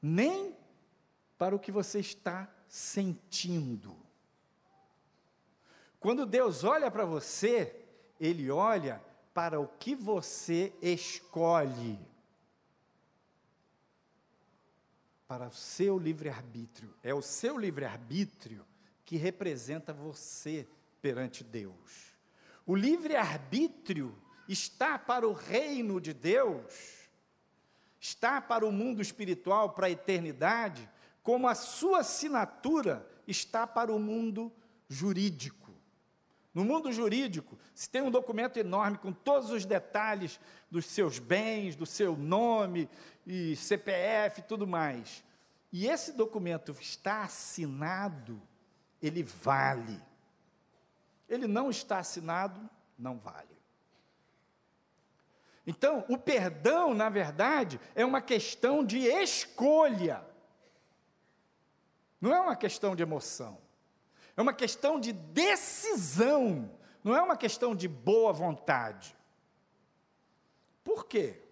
[0.01, 0.57] nem
[1.37, 3.97] para o que você está sentindo.
[5.99, 7.75] Quando Deus olha para você,
[8.21, 9.03] ele olha
[9.35, 11.99] para o que você escolhe.
[15.29, 16.95] para o seu livre-arbítrio.
[17.03, 18.65] É o seu livre-arbítrio
[19.05, 20.67] que representa você
[21.03, 22.17] perante Deus.
[22.67, 24.17] O livre-arbítrio
[24.49, 27.11] está para o reino de Deus,
[28.01, 30.89] está para o mundo espiritual, para a eternidade,
[31.23, 34.53] como a sua assinatura está para o mundo
[34.89, 35.59] jurídico.
[36.55, 41.77] No mundo jurídico, se tem um documento enorme com todos os detalhes dos seus bens,
[41.77, 42.89] do seu nome
[43.27, 45.23] e CPF e tudo mais.
[45.73, 48.41] E esse documento está assinado,
[49.01, 50.01] ele vale.
[51.29, 53.59] Ele não está assinado, não vale.
[55.67, 60.25] Então, o perdão, na verdade, é uma questão de escolha.
[62.21, 63.59] Não é uma questão de emoção.
[64.37, 66.71] É uma questão de decisão.
[67.03, 69.17] Não é uma questão de boa vontade.
[70.83, 71.43] Por quê?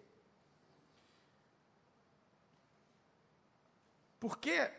[4.19, 4.71] Porque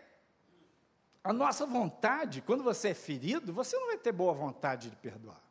[1.23, 5.41] a nossa vontade, quando você é ferido, você não vai ter boa vontade de perdoar.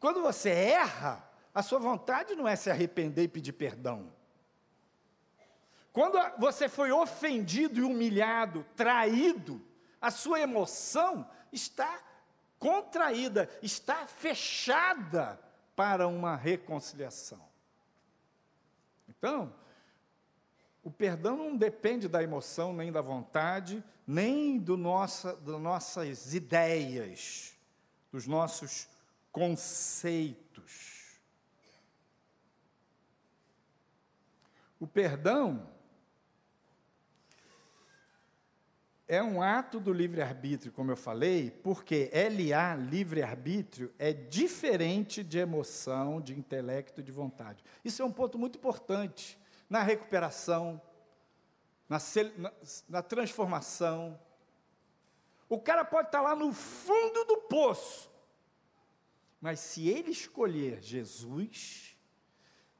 [0.00, 1.22] Quando você erra,
[1.54, 4.12] a sua vontade não é se arrepender e pedir perdão.
[5.92, 9.60] Quando você foi ofendido e humilhado, traído,
[10.00, 12.00] a sua emoção está
[12.58, 15.38] contraída, está fechada
[15.76, 17.46] para uma reconciliação.
[19.08, 19.54] Então,
[20.82, 27.54] o perdão não depende da emoção, nem da vontade, nem do nossa, das nossas ideias,
[28.10, 28.88] dos nossos
[29.30, 31.20] conceitos.
[34.80, 35.70] O perdão
[39.12, 46.18] é um ato do livre-arbítrio, como eu falei, porque LA, livre-arbítrio, é diferente de emoção,
[46.18, 47.62] de intelecto de vontade.
[47.84, 49.38] Isso é um ponto muito importante
[49.68, 50.80] na recuperação,
[51.86, 51.98] na,
[52.38, 52.52] na,
[52.88, 54.18] na transformação.
[55.46, 58.10] O cara pode estar lá no fundo do poço,
[59.42, 61.98] mas se ele escolher Jesus,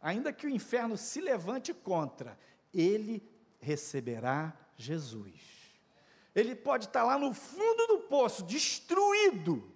[0.01, 2.39] ainda que o inferno se levante contra,
[2.73, 3.23] ele
[3.61, 5.62] receberá Jesus.
[6.35, 9.71] Ele pode estar lá no fundo do poço, destruído,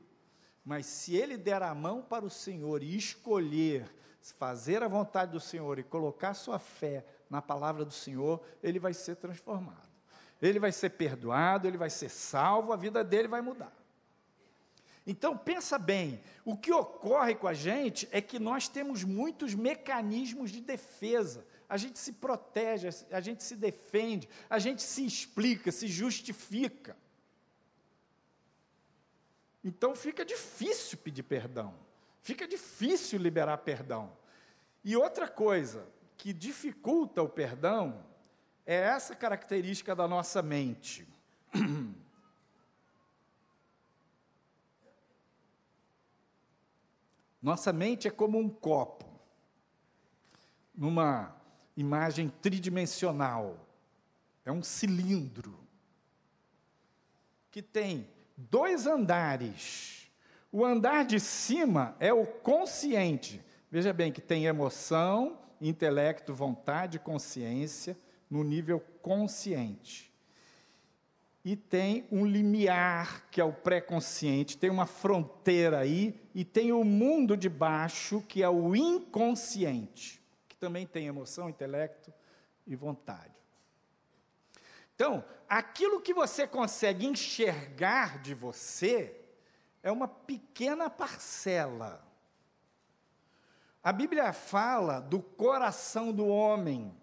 [0.64, 3.88] mas se ele der a mão para o Senhor e escolher
[4.32, 8.92] fazer a vontade do Senhor e colocar sua fé na palavra do Senhor, ele vai
[8.92, 9.88] ser transformado.
[10.40, 13.72] Ele vai ser perdoado, ele vai ser salvo, a vida dele vai mudar.
[15.06, 20.50] Então, pensa bem, o que ocorre com a gente é que nós temos muitos mecanismos
[20.50, 21.46] de defesa.
[21.68, 26.96] A gente se protege, a gente se defende, a gente se explica, se justifica.
[29.64, 31.74] Então fica difícil pedir perdão,
[32.22, 34.16] fica difícil liberar perdão.
[34.84, 38.06] E outra coisa que dificulta o perdão
[38.64, 41.06] é essa característica da nossa mente.
[47.42, 49.04] Nossa mente é como um copo,
[50.74, 51.35] numa
[51.76, 53.66] imagem tridimensional.
[54.44, 55.58] É um cilindro
[57.50, 60.10] que tem dois andares.
[60.52, 63.44] O andar de cima é o consciente.
[63.70, 67.96] Veja bem que tem emoção, intelecto, vontade, consciência
[68.30, 70.06] no nível consciente
[71.46, 76.82] e tem um limiar, que é o pré-consciente, tem uma fronteira aí, e tem o
[76.82, 80.20] mundo de baixo, que é o inconsciente,
[80.56, 82.12] que também tem emoção, intelecto
[82.66, 83.34] e vontade.
[84.94, 89.14] Então, aquilo que você consegue enxergar de você
[89.82, 92.02] é uma pequena parcela.
[93.84, 96.96] A Bíblia fala do coração do homem,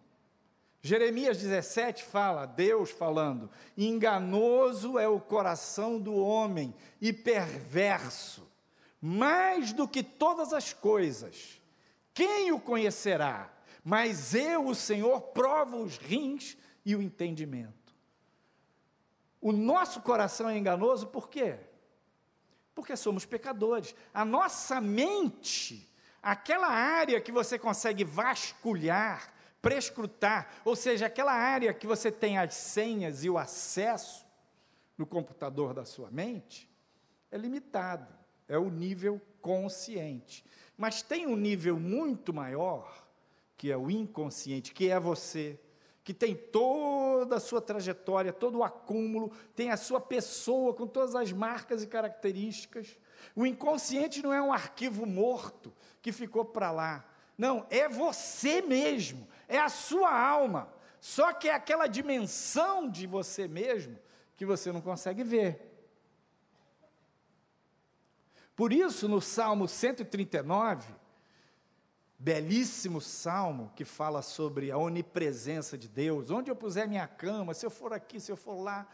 [0.82, 8.51] Jeremias 17 fala, Deus falando: enganoso é o coração do homem e perverso,
[8.99, 11.62] mais do que todas as coisas.
[12.14, 13.51] Quem o conhecerá?
[13.84, 17.93] Mas eu, o Senhor, provo os rins e o entendimento.
[19.41, 21.57] O nosso coração é enganoso por quê?
[22.74, 23.93] Porque somos pecadores.
[24.14, 25.91] A nossa mente,
[26.22, 32.53] aquela área que você consegue vasculhar, prescrutar, ou seja, aquela área que você tem as
[32.53, 34.26] senhas e o acesso
[34.97, 36.70] no computador da sua mente,
[37.32, 38.07] é limitado,
[38.47, 40.45] é o nível consciente.
[40.78, 43.06] Mas tem um nível muito maior,
[43.58, 45.60] que é o inconsciente, que é você,
[46.04, 51.16] que tem toda a sua trajetória, todo o acúmulo, tem a sua pessoa com todas
[51.16, 52.98] as marcas e características.
[53.36, 57.06] O inconsciente não é um arquivo morto que ficou para lá.
[57.38, 60.68] Não, é você mesmo, é a sua alma.
[61.00, 63.98] Só que é aquela dimensão de você mesmo
[64.36, 65.73] que você não consegue ver.
[68.56, 70.93] Por isso, no Salmo 139,
[72.20, 77.66] belíssimo salmo que fala sobre a onipresença de Deus, onde eu puser minha cama, se
[77.66, 78.88] eu for aqui, se eu for lá,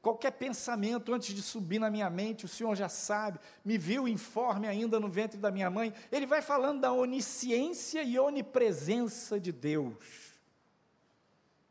[0.00, 4.66] qualquer pensamento antes de subir na minha mente, o Senhor já sabe, me viu informe
[4.66, 5.94] ainda no ventre da minha mãe.
[6.10, 10.32] Ele vai falando da onisciência e onipresença de Deus.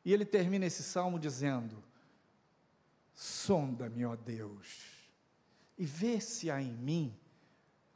[0.05, 1.83] E ele termina esse salmo dizendo:
[3.13, 4.85] Sonda-me, ó Deus,
[5.77, 7.13] e vê se há em mim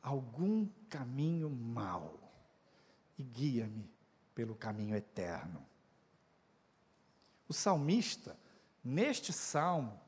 [0.05, 2.19] algum caminho mau,
[3.17, 3.89] e guia-me
[4.35, 5.65] pelo caminho eterno.
[7.49, 8.37] O salmista,
[8.83, 9.99] neste salmo,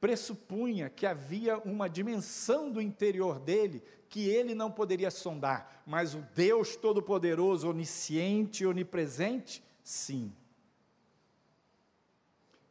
[0.00, 6.22] pressupunha que havia uma dimensão do interior dele que ele não poderia sondar, mas o
[6.34, 10.32] Deus Todo-Poderoso, onisciente, onipresente, sim.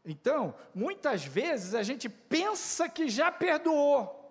[0.04, 4.23] Então, muitas vezes a gente pensa que já perdoou,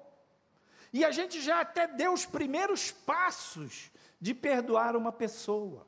[0.93, 3.90] e a gente já até deu os primeiros passos
[4.20, 5.86] de perdoar uma pessoa.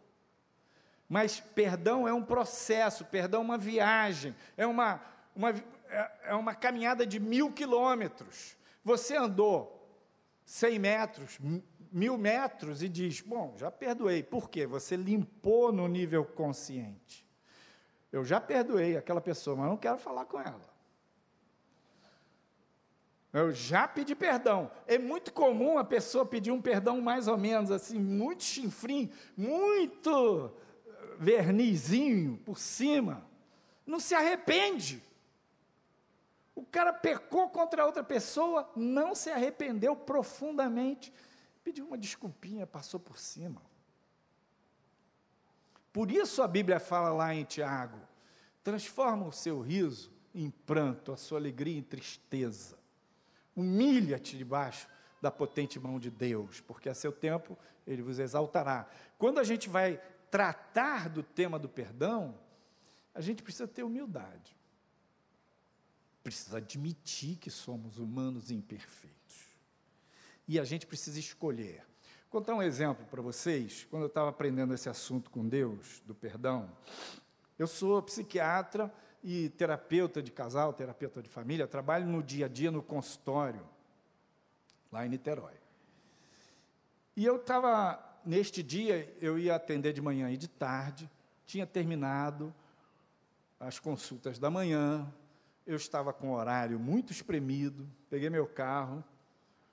[1.09, 5.01] Mas perdão é um processo, perdão é uma viagem, é uma,
[5.37, 5.51] uma,
[5.89, 8.57] é, é uma caminhada de mil quilômetros.
[8.83, 9.75] Você andou
[10.45, 11.39] cem metros,
[11.93, 14.23] mil metros e diz: Bom, já perdoei.
[14.23, 14.67] Por quê?
[14.67, 17.25] Você limpou no nível consciente.
[18.11, 20.74] Eu já perdoei aquela pessoa, mas não quero falar com ela.
[23.35, 24.71] Eu já pedi perdão.
[24.87, 30.53] É muito comum a pessoa pedir um perdão mais ou menos assim, muito chinfrim, muito
[31.19, 33.27] vernizinho por cima.
[33.85, 35.03] Não se arrepende.
[36.55, 41.13] O cara pecou contra outra pessoa, não se arrependeu profundamente,
[41.65, 43.61] pediu uma desculpinha, passou por cima.
[45.93, 47.99] Por isso a Bíblia fala lá em Tiago:
[48.63, 52.84] transforma o seu riso em pranto, a sua alegria em tristeza.
[53.57, 54.89] Humilha-te debaixo
[55.21, 58.89] da potente mão de Deus, porque a seu tempo ele vos exaltará.
[59.19, 60.01] Quando a gente vai
[60.31, 62.39] tratar do tema do perdão,
[63.15, 64.57] a gente precisa ter humildade.
[66.23, 69.15] Precisa admitir que somos humanos imperfeitos.
[70.49, 71.85] E a gente precisa escolher.
[72.31, 73.87] Vou contar um exemplo para vocês.
[73.89, 76.71] Quando eu estava aprendendo esse assunto com Deus, do perdão,
[77.59, 78.93] eu sou psiquiatra
[79.25, 83.67] e terapeuta de casal, terapeuta de família, trabalho no dia a dia no consultório,
[84.93, 85.55] lá em Niterói.
[87.17, 91.11] E eu estava, neste dia, eu ia atender de manhã e de tarde,
[91.47, 92.55] tinha terminado
[93.59, 95.11] as consultas da manhã,
[95.67, 99.03] eu estava com o horário muito espremido, peguei meu carro,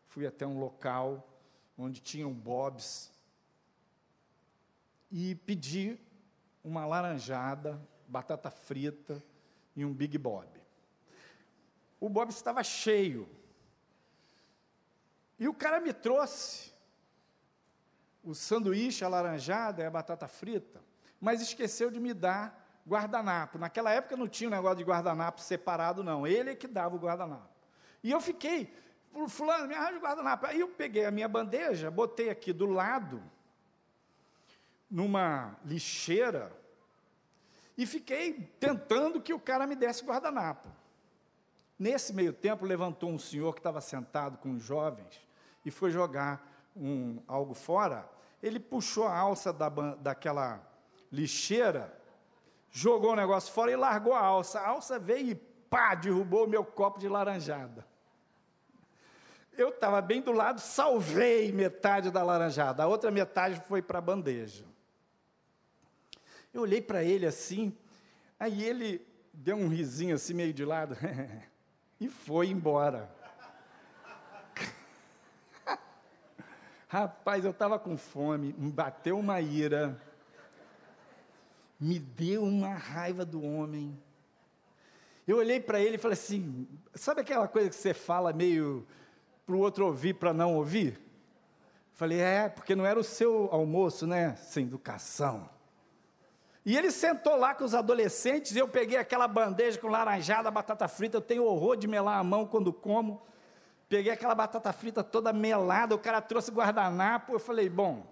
[0.07, 1.27] fui até um local
[1.77, 3.11] onde tinham bobs
[5.11, 5.99] e pedi
[6.63, 9.21] uma laranjada, batata frita
[9.75, 10.47] e um Big Bob.
[11.99, 13.29] O Bob estava cheio.
[15.39, 16.71] E o cara me trouxe
[18.23, 20.81] o sanduíche, a laranjada e a batata frita,
[21.19, 23.57] mas esqueceu de me dar guardanapo.
[23.57, 26.25] Naquela época não tinha um negócio de guardanapo separado, não.
[26.25, 27.49] Ele é que dava o guardanapo.
[28.03, 28.73] E eu fiquei,
[29.27, 30.45] fulano, me arranja o guardanapo.
[30.45, 33.21] Aí eu peguei a minha bandeja, botei aqui do lado,
[34.89, 36.51] numa lixeira,
[37.81, 40.69] e fiquei tentando que o cara me desse guardanapo.
[41.79, 45.19] Nesse meio tempo, levantou um senhor que estava sentado com os jovens
[45.65, 48.07] e foi jogar um, algo fora.
[48.43, 50.61] Ele puxou a alça da, daquela
[51.11, 51.91] lixeira,
[52.69, 54.59] jogou o negócio fora e largou a alça.
[54.59, 57.83] A alça veio e pá, derrubou o meu copo de laranjada.
[59.57, 64.01] Eu estava bem do lado, salvei metade da laranjada, a outra metade foi para a
[64.01, 64.70] bandeja.
[66.53, 67.75] Eu olhei para ele assim,
[68.39, 70.97] aí ele deu um risinho assim, meio de lado,
[71.99, 73.09] e foi embora.
[76.87, 79.97] Rapaz, eu estava com fome, me bateu uma ira,
[81.79, 83.97] me deu uma raiva do homem.
[85.25, 88.85] Eu olhei para ele e falei assim: sabe aquela coisa que você fala meio
[89.45, 90.99] para o outro ouvir para não ouvir?
[91.93, 94.35] Falei, é, porque não era o seu almoço, né?
[94.35, 95.49] Sem educação.
[96.63, 101.17] E ele sentou lá com os adolescentes, eu peguei aquela bandeja com laranjada, batata frita,
[101.17, 103.21] eu tenho horror de melar a mão quando como.
[103.89, 108.05] Peguei aquela batata frita toda melada, o cara trouxe guardanapo, eu falei, bom,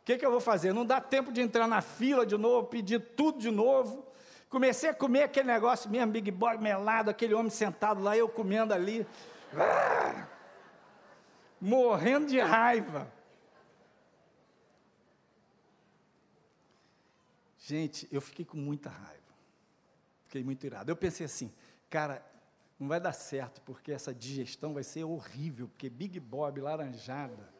[0.00, 0.72] o que, que eu vou fazer?
[0.72, 4.06] Não dá tempo de entrar na fila de novo, pedir tudo de novo.
[4.48, 8.72] Comecei a comer aquele negócio mesmo, Big Boy melado, aquele homem sentado lá, eu comendo
[8.72, 9.06] ali.
[9.56, 10.26] Ah,
[11.60, 13.15] morrendo de raiva.
[17.66, 19.34] Gente, eu fiquei com muita raiva.
[20.26, 20.88] Fiquei muito irado.
[20.88, 21.52] Eu pensei assim,
[21.90, 22.24] cara,
[22.78, 27.52] não vai dar certo, porque essa digestão vai ser horrível, porque Big Bob, laranjada,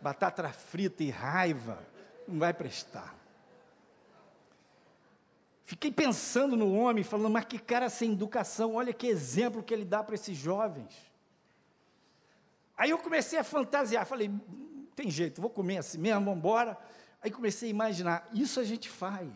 [0.00, 1.78] batata frita e raiva,
[2.26, 3.14] não vai prestar.
[5.62, 9.84] Fiquei pensando no homem, falando, mas que cara sem educação, olha que exemplo que ele
[9.84, 10.96] dá para esses jovens.
[12.78, 14.30] Aí eu comecei a fantasiar, falei,
[14.96, 16.78] tem jeito, vou comer assim mesmo, vamos embora.
[17.20, 19.28] Aí comecei a imaginar, isso a gente faz.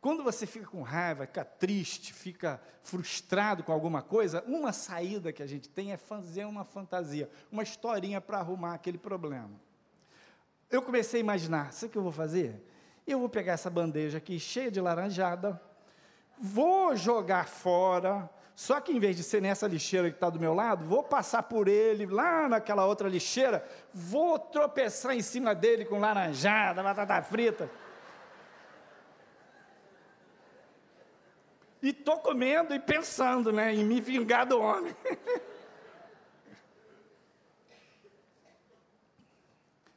[0.00, 5.42] Quando você fica com raiva, fica triste, fica frustrado com alguma coisa, uma saída que
[5.42, 9.50] a gente tem é fazer uma fantasia, uma historinha para arrumar aquele problema.
[10.68, 12.66] Eu comecei a imaginar, sabe o que eu vou fazer?
[13.06, 15.60] Eu vou pegar essa bandeja aqui cheia de laranjada,
[16.36, 20.52] vou jogar fora, só que em vez de ser nessa lixeira que está do meu
[20.54, 25.98] lado, vou passar por ele lá naquela outra lixeira, vou tropeçar em cima dele com
[25.98, 27.70] laranjada, batata frita.
[31.82, 34.94] E estou comendo e pensando né, em me vingar do homem.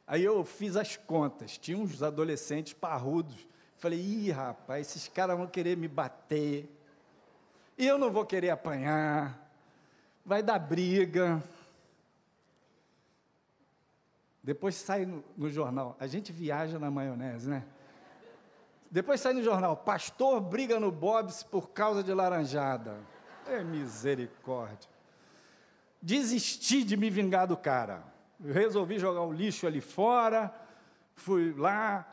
[0.06, 3.46] Aí eu fiz as contas, tinha uns adolescentes parrudos.
[3.76, 6.68] Falei, ih, rapaz, esses caras vão querer me bater
[7.78, 9.38] e eu não vou querer apanhar,
[10.24, 11.42] vai dar briga.
[14.42, 17.64] Depois sai no, no, jornal, a gente viaja na maionese, né?
[18.90, 22.98] Depois sai no jornal, pastor briga no Bob's por causa de laranjada.
[23.46, 24.88] É misericórdia.
[26.00, 28.04] Desisti de me vingar do cara.
[28.40, 30.54] Resolvi jogar o lixo ali fora,
[31.14, 32.06] fui lá,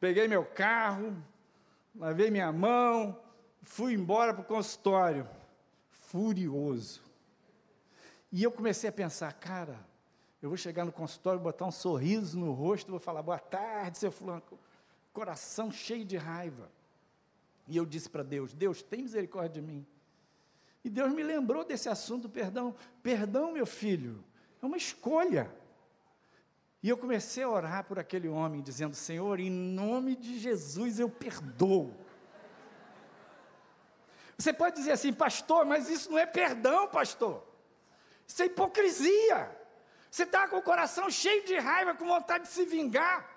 [0.00, 1.16] peguei meu carro,
[1.94, 3.16] lavei minha mão,
[3.62, 5.28] Fui embora para o consultório,
[5.90, 7.02] furioso.
[8.30, 9.78] E eu comecei a pensar, cara,
[10.40, 14.12] eu vou chegar no consultório, botar um sorriso no rosto, vou falar, boa tarde, seu
[14.12, 14.42] fulano,
[15.12, 16.70] coração cheio de raiva.
[17.66, 19.86] E eu disse para Deus, Deus, tem misericórdia de mim.
[20.84, 22.74] E Deus me lembrou desse assunto, perdão.
[23.02, 24.24] Perdão, meu filho,
[24.62, 25.50] é uma escolha.
[26.82, 31.10] E eu comecei a orar por aquele homem, dizendo: Senhor, em nome de Jesus eu
[31.10, 31.92] perdoo.
[34.38, 37.44] Você pode dizer assim, pastor, mas isso não é perdão, pastor.
[38.26, 39.58] Isso é hipocrisia.
[40.10, 43.36] Você está com o coração cheio de raiva, com vontade de se vingar.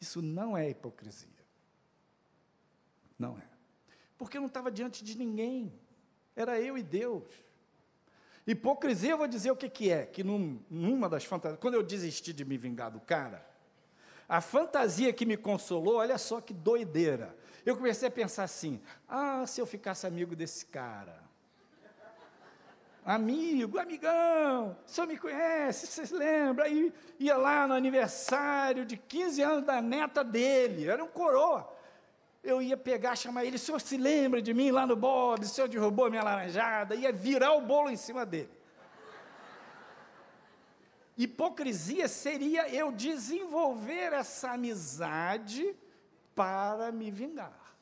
[0.00, 1.28] Isso não é hipocrisia.
[3.16, 3.42] Não é.
[4.18, 5.72] Porque eu não estava diante de ninguém.
[6.34, 7.28] Era eu e Deus.
[8.46, 11.82] Hipocrisia, eu vou dizer o que, que é, que num, numa das fantasias, quando eu
[11.82, 13.46] desisti de me vingar do cara,
[14.28, 17.36] a fantasia que me consolou, olha só que doideira.
[17.64, 21.30] Eu comecei a pensar assim: ah, se eu ficasse amigo desse cara.
[23.04, 26.66] Amigo, amigão, senhor me conhece, vocês lembram?
[26.66, 31.74] Aí ia lá no aniversário de 15 anos da neta dele, era um coroa.
[32.42, 35.48] Eu ia pegar, chamar ele, o senhor se lembra de mim lá no Bob, o
[35.48, 38.50] senhor derrubou minha laranjada, ia virar o bolo em cima dele.
[41.16, 45.74] Hipocrisia seria eu desenvolver essa amizade
[46.34, 47.76] para me vingar.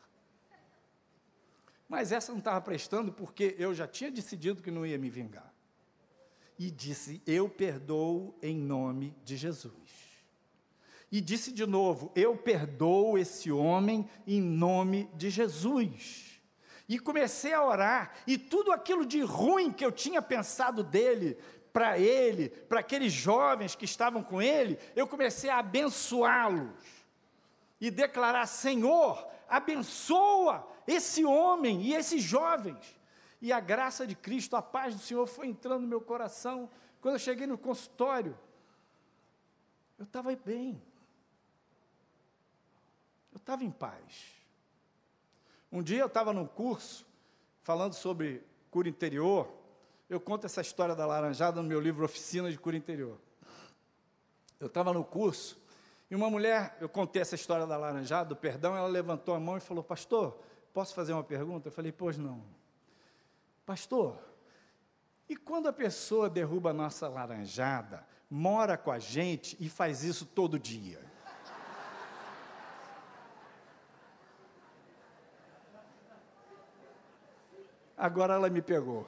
[1.88, 5.52] Mas essa não estava prestando porque eu já tinha decidido que não ia me vingar.
[6.58, 9.72] E disse: Eu perdoo em nome de Jesus.
[11.10, 16.40] E disse de novo: Eu perdoo esse homem em nome de Jesus.
[16.86, 21.36] E comecei a orar, e tudo aquilo de ruim que eu tinha pensado dele,
[21.70, 26.97] para ele, para aqueles jovens que estavam com ele, eu comecei a abençoá-los
[27.80, 32.98] e declarar: Senhor, abençoa esse homem e esses jovens.
[33.40, 36.68] E a graça de Cristo, a paz do Senhor foi entrando no meu coração.
[37.00, 38.36] Quando eu cheguei no consultório,
[39.98, 40.82] eu estava bem.
[43.32, 44.38] Eu estava em paz.
[45.70, 47.06] Um dia eu estava num curso
[47.62, 49.52] falando sobre cura interior.
[50.08, 53.18] Eu conto essa história da laranjada no meu livro Oficina de Cura Interior.
[54.58, 55.60] Eu estava no curso
[56.10, 59.58] e uma mulher, eu contei essa história da laranjada, do perdão, ela levantou a mão
[59.58, 60.40] e falou: Pastor,
[60.72, 61.68] posso fazer uma pergunta?
[61.68, 62.42] Eu falei: Pois não.
[63.66, 64.18] Pastor,
[65.28, 70.24] e quando a pessoa derruba a nossa laranjada, mora com a gente e faz isso
[70.24, 71.06] todo dia?
[77.94, 79.06] Agora ela me pegou.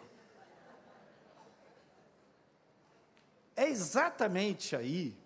[3.57, 5.20] É exatamente aí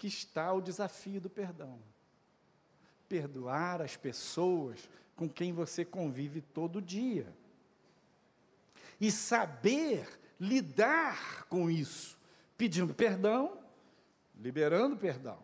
[0.00, 1.78] que está o desafio do perdão.
[3.06, 7.30] Perdoar as pessoas com quem você convive todo dia.
[8.98, 10.08] E saber
[10.40, 12.18] lidar com isso,
[12.56, 13.62] pedindo perdão,
[14.40, 15.38] liberando perdão.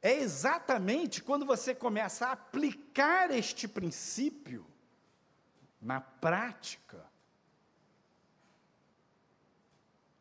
[0.00, 4.64] É exatamente quando você começa a aplicar este princípio
[5.78, 7.09] na prática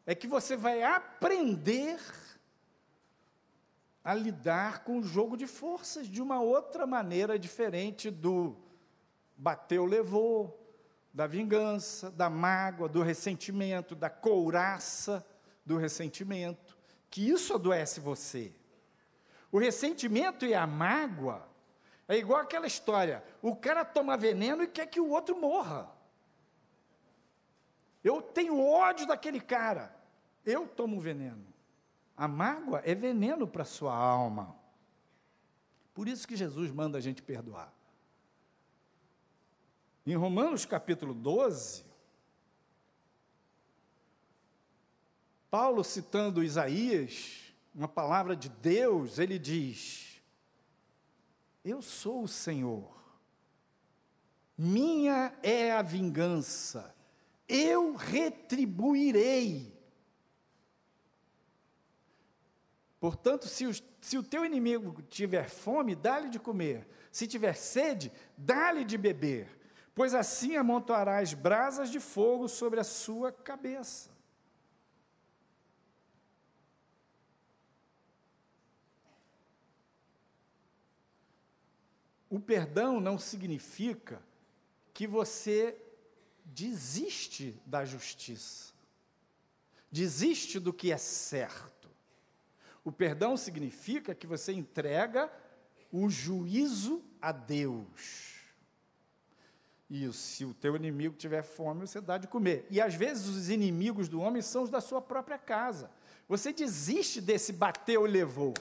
[0.10, 2.00] é que você vai aprender
[4.04, 8.58] a lidar com o jogo de forças de uma outra maneira diferente do
[9.38, 10.60] bateu, levou,
[11.14, 15.24] da vingança, da mágoa, do ressentimento, da couraça
[15.64, 16.76] do ressentimento,
[17.08, 18.52] que isso adoece você.
[19.52, 21.48] O ressentimento e a mágoa
[22.08, 25.88] é igual aquela história: o cara toma veneno e quer que o outro morra.
[28.04, 29.99] Eu tenho ódio daquele cara.
[30.46, 31.46] Eu tomo veneno.
[32.16, 34.56] A mágoa é veneno para a sua alma.
[35.94, 37.74] Por isso que Jesus manda a gente perdoar.
[40.06, 41.86] Em Romanos capítulo 12,
[45.50, 50.22] Paulo citando Isaías, uma palavra de Deus, ele diz:
[51.64, 52.90] Eu sou o Senhor,
[54.58, 56.96] minha é a vingança,
[57.48, 59.79] eu retribuirei
[63.00, 63.72] Portanto, se o,
[64.02, 66.88] se o teu inimigo tiver fome, dá-lhe de comer.
[67.12, 69.58] Se tiver sede, dá-lhe de beber.
[69.96, 74.10] Pois assim amontoarás brasas de fogo sobre a sua cabeça.
[82.30, 84.22] O perdão não significa
[84.94, 85.76] que você
[86.46, 88.74] desiste da justiça,
[89.92, 91.79] desiste do que é certo.
[92.84, 95.32] O perdão significa que você entrega
[95.92, 98.30] o juízo a Deus.
[99.90, 102.68] E se o teu inimigo tiver fome, você dá de comer.
[102.70, 105.90] E às vezes os inimigos do homem são os da sua própria casa.
[106.28, 108.54] Você desiste desse bateu e levou.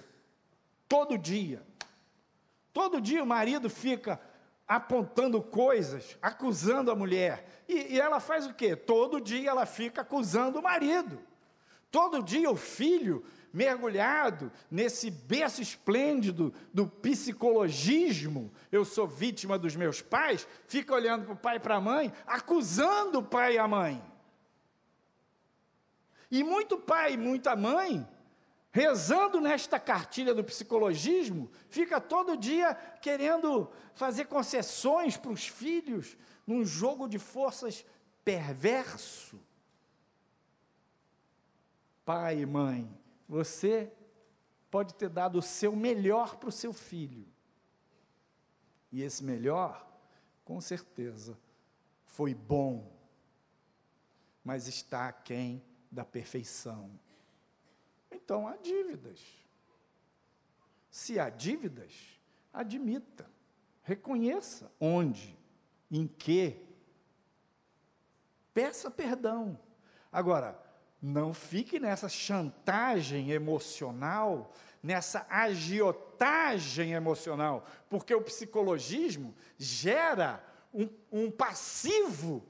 [0.88, 1.62] Todo dia.
[2.72, 4.18] Todo dia o marido fica
[4.66, 7.62] apontando coisas, acusando a mulher.
[7.68, 8.74] E, e ela faz o quê?
[8.74, 11.20] Todo dia ela fica acusando o marido.
[11.90, 20.00] Todo dia o filho mergulhado nesse berço esplêndido do psicologismo, eu sou vítima dos meus
[20.02, 23.66] pais, fica olhando para o pai e para a mãe, acusando o pai e a
[23.66, 24.02] mãe.
[26.30, 28.06] E muito pai e muita mãe,
[28.70, 36.64] rezando nesta cartilha do psicologismo, fica todo dia querendo fazer concessões para os filhos, num
[36.64, 37.84] jogo de forças
[38.24, 39.40] perverso.
[42.04, 42.88] Pai e mãe,
[43.28, 43.92] você
[44.70, 47.26] pode ter dado o seu melhor para o seu filho.
[48.90, 49.86] E esse melhor,
[50.44, 51.38] com certeza,
[52.04, 52.90] foi bom,
[54.42, 56.98] mas está aquém da perfeição.
[58.10, 59.20] Então há dívidas.
[60.90, 62.18] Se há dívidas,
[62.52, 63.30] admita,
[63.82, 65.38] reconheça onde,
[65.90, 66.66] em que,
[68.54, 69.58] peça perdão.
[70.10, 70.60] Agora,
[71.00, 80.44] não fique nessa chantagem emocional, nessa agiotagem emocional, porque o psicologismo gera
[80.74, 82.44] um, um passivo.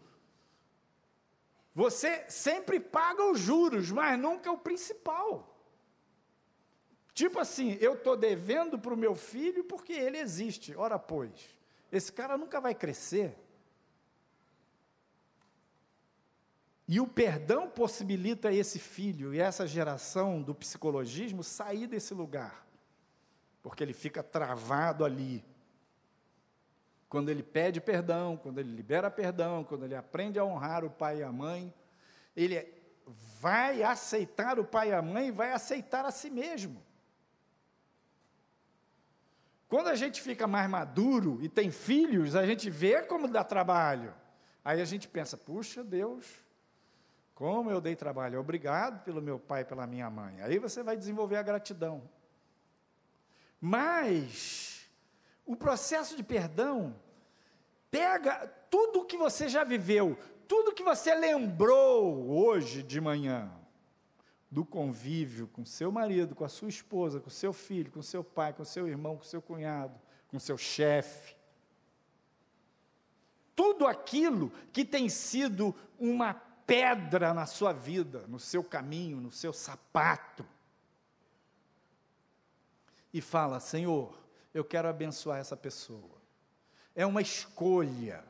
[1.75, 5.55] Você sempre paga os juros, mas nunca o principal.
[7.13, 10.75] Tipo assim, eu estou devendo para o meu filho porque ele existe.
[10.77, 11.57] Ora, pois,
[11.91, 13.37] esse cara nunca vai crescer.
[16.89, 22.67] E o perdão possibilita esse filho e essa geração do psicologismo sair desse lugar,
[23.63, 25.45] porque ele fica travado ali.
[27.07, 31.19] Quando ele pede perdão, quando ele libera perdão, quando ele aprende a honrar o pai
[31.19, 31.73] e a mãe,
[32.35, 32.67] ele
[33.39, 36.83] vai aceitar o pai e a mãe vai aceitar a si mesmo.
[39.69, 44.15] Quando a gente fica mais maduro e tem filhos, a gente vê como dá trabalho.
[44.65, 46.48] Aí a gente pensa, puxa, Deus,
[47.39, 50.43] como eu dei trabalho, obrigado pelo meu pai e pela minha mãe.
[50.43, 52.03] Aí você vai desenvolver a gratidão.
[53.61, 54.91] Mas
[55.47, 56.97] o processo de perdão
[57.93, 60.19] pega tudo o que você já viveu,
[60.49, 63.49] tudo que você lembrou hoje de manhã,
[64.51, 68.53] do convívio com seu marido, com a sua esposa, com seu filho, com seu pai,
[68.53, 69.95] com seu irmão, com seu cunhado,
[70.27, 71.37] com seu chefe.
[73.55, 79.55] Tudo aquilo que tem sido uma pedra na sua vida, no seu caminho, no seu
[79.55, 80.47] sapato.
[83.13, 86.19] E fala: Senhor, eu quero abençoar essa pessoa.
[86.95, 88.23] É uma escolha,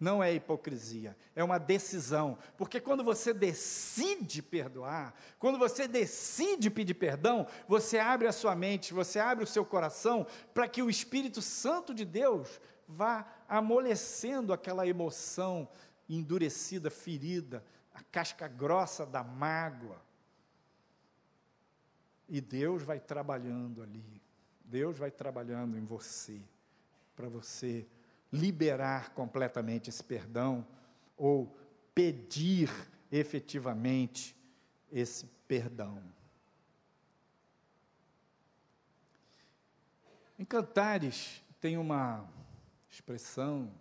[0.00, 2.38] não é hipocrisia, é uma decisão.
[2.56, 8.94] Porque quando você decide perdoar, quando você decide pedir perdão, você abre a sua mente,
[8.94, 12.48] você abre o seu coração para que o Espírito Santo de Deus
[12.88, 15.68] vá amolecendo aquela emoção
[16.08, 17.64] endurecida, ferida,
[17.94, 20.02] a casca grossa da mágoa.
[22.28, 24.20] E Deus vai trabalhando ali.
[24.64, 26.40] Deus vai trabalhando em você,
[27.14, 27.86] para você
[28.32, 30.66] liberar completamente esse perdão
[31.16, 31.56] ou
[31.94, 32.68] pedir
[33.12, 34.36] efetivamente
[34.90, 36.02] esse perdão.
[40.36, 42.28] Em Cantares tem uma
[42.90, 43.72] expressão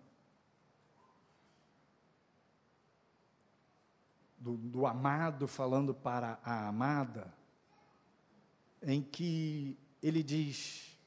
[4.43, 7.33] do, do amado falando para a amada,
[8.81, 10.99] em que ele diz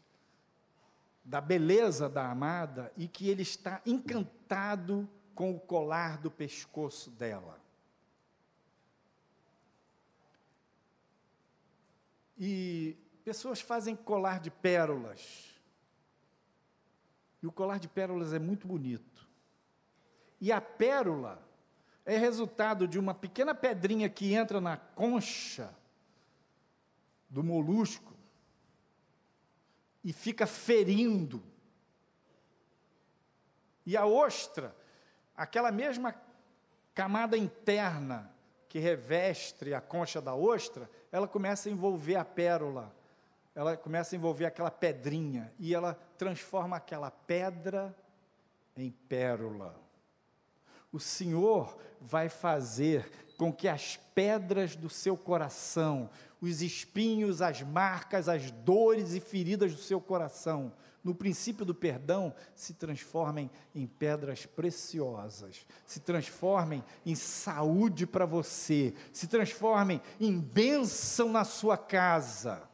[1.23, 7.61] da beleza da amada e que ele está encantado com o colar do pescoço dela.
[12.39, 15.61] E pessoas fazem colar de pérolas.
[17.43, 19.29] E o colar de pérolas é muito bonito.
[20.41, 21.46] E a pérola
[22.07, 25.75] é resultado de uma pequena pedrinha que entra na concha
[27.29, 28.15] do molusco
[30.05, 31.43] e fica ferindo.
[33.85, 34.75] E a ostra,
[35.37, 36.15] aquela mesma
[36.95, 38.33] camada interna
[38.69, 42.95] que reveste a concha da ostra, ela começa a envolver a pérola,
[43.53, 47.97] ela começa a envolver aquela pedrinha, e ela transforma aquela pedra
[48.77, 49.86] em pérola
[50.93, 56.09] o Senhor vai fazer com que as pedras do seu coração,
[56.41, 60.73] os espinhos, as marcas, as dores e feridas do seu coração,
[61.05, 68.93] no princípio do perdão, se transformem em pedras preciosas, se transformem em saúde para você,
[69.13, 72.69] se transformem em bênção na sua casa.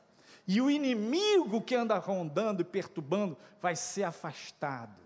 [0.48, 5.00] E o inimigo que anda rondando e perturbando vai ser afastado.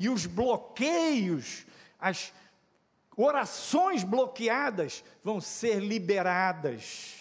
[0.00, 1.64] E os bloqueios
[1.98, 2.32] as,
[3.18, 7.16] orações bloqueadas vão ser liberadas.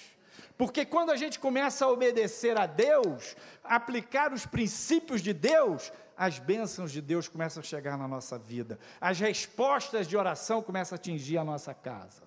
[0.56, 6.40] Porque quando a gente começa a obedecer a Deus, aplicar os princípios de Deus, as
[6.40, 11.00] bênçãos de Deus começam a chegar na nossa vida, as respostas de oração começam a
[11.00, 12.24] atingir a nossa casa.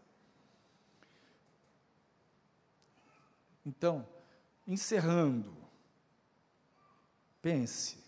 [3.65, 4.07] Então,
[4.67, 5.57] encerrando,
[7.43, 7.99] pense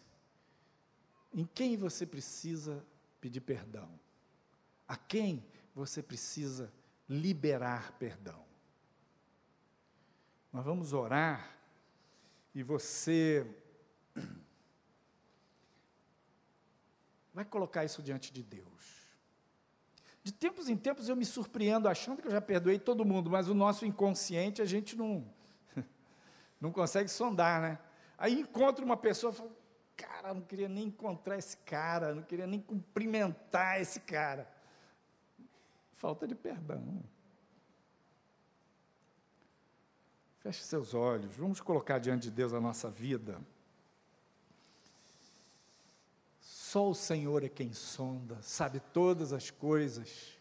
[1.33, 2.85] em quem você precisa
[3.21, 3.89] pedir perdão,
[4.87, 6.73] a quem você precisa
[7.09, 8.43] liberar perdão.
[10.53, 11.57] Nós vamos orar
[12.55, 13.47] e você
[17.33, 19.03] vai colocar isso diante de Deus.
[20.23, 23.49] De tempos em tempos eu me surpreendo achando que eu já perdoei todo mundo, mas
[23.49, 25.27] o nosso inconsciente a gente não
[26.61, 27.79] não consegue sondar, né?
[28.19, 29.51] Aí encontra uma pessoa e fala:
[29.97, 34.52] "Cara, não queria nem encontrar esse cara, não queria nem cumprimentar esse cara".
[36.03, 37.01] Falta de perdão.
[40.41, 43.41] Feche seus olhos, vamos colocar diante de Deus a nossa vida.
[46.41, 50.37] Só o Senhor é quem sonda, sabe todas as coisas.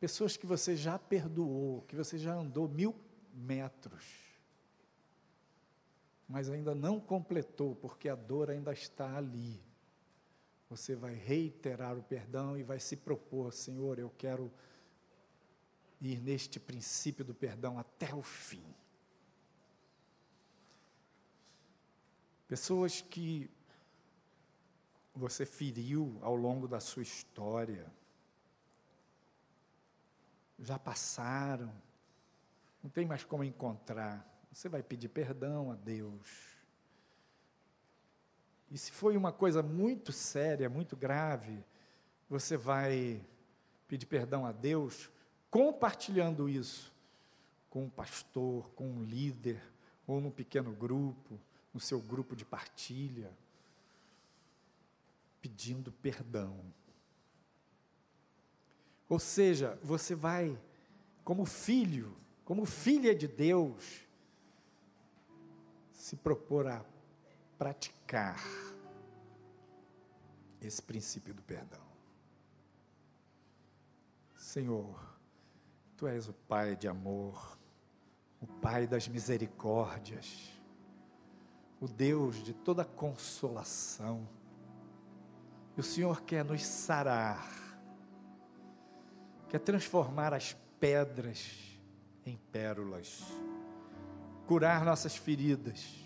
[0.00, 2.98] Pessoas que você já perdoou, que você já andou mil
[3.34, 4.06] metros,
[6.26, 9.73] mas ainda não completou, porque a dor ainda está ali.
[10.68, 14.52] Você vai reiterar o perdão e vai se propor, Senhor, eu quero
[16.00, 18.64] ir neste princípio do perdão até o fim.
[22.48, 23.50] Pessoas que
[25.14, 27.90] você feriu ao longo da sua história,
[30.58, 31.72] já passaram,
[32.82, 34.26] não tem mais como encontrar.
[34.52, 36.53] Você vai pedir perdão a Deus.
[38.70, 41.62] E se foi uma coisa muito séria, muito grave,
[42.28, 43.24] você vai
[43.86, 45.10] pedir perdão a Deus
[45.50, 46.92] compartilhando isso
[47.70, 49.62] com um pastor, com um líder,
[50.06, 51.38] ou num pequeno grupo,
[51.72, 53.30] no seu grupo de partilha,
[55.40, 56.58] pedindo perdão.
[59.08, 60.58] Ou seja, você vai,
[61.22, 64.06] como filho, como filha de Deus,
[65.92, 66.84] se propor a
[67.58, 68.42] praticar
[70.60, 71.82] esse princípio do perdão.
[74.36, 75.14] Senhor,
[75.96, 77.58] Tu és o Pai de amor,
[78.40, 80.52] o Pai das misericórdias,
[81.80, 84.28] o Deus de toda consolação.
[85.76, 87.48] E o Senhor quer nos sarar,
[89.48, 91.78] quer transformar as pedras
[92.26, 93.22] em pérolas,
[94.46, 96.03] curar nossas feridas.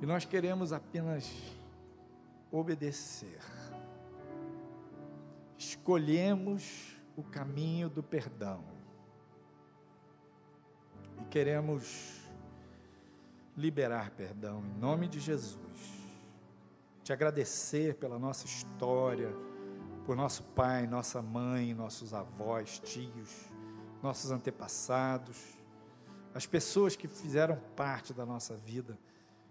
[0.00, 1.30] E nós queremos apenas
[2.50, 3.40] obedecer.
[5.56, 8.64] Escolhemos o caminho do perdão.
[11.20, 12.22] E queremos
[13.56, 15.58] liberar perdão em nome de Jesus.
[17.02, 19.34] Te agradecer pela nossa história,
[20.06, 23.50] por nosso pai, nossa mãe, nossos avós, tios,
[24.00, 25.58] nossos antepassados,
[26.32, 28.96] as pessoas que fizeram parte da nossa vida.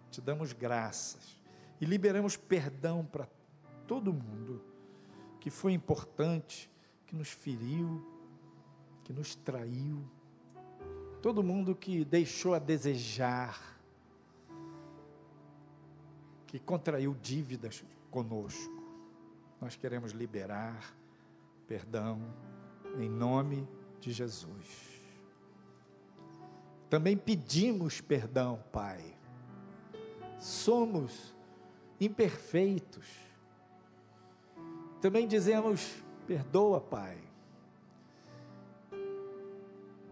[0.10, 1.38] Te damos graças
[1.80, 3.28] e liberamos perdão para
[3.88, 4.62] todo mundo
[5.40, 6.70] que foi importante
[7.06, 8.06] que nos feriu,
[9.04, 10.04] que nos traiu,
[11.22, 13.80] todo mundo que deixou a desejar,
[16.46, 18.84] que contraiu dívidas conosco.
[19.60, 20.96] Nós queremos liberar
[21.68, 22.22] perdão
[22.98, 23.68] em nome
[24.00, 25.02] de Jesus.
[26.90, 29.17] Também pedimos perdão, Pai.
[30.40, 31.36] Somos
[32.00, 33.08] imperfeitos.
[35.02, 37.18] Também dizemos Perdoa, Pai.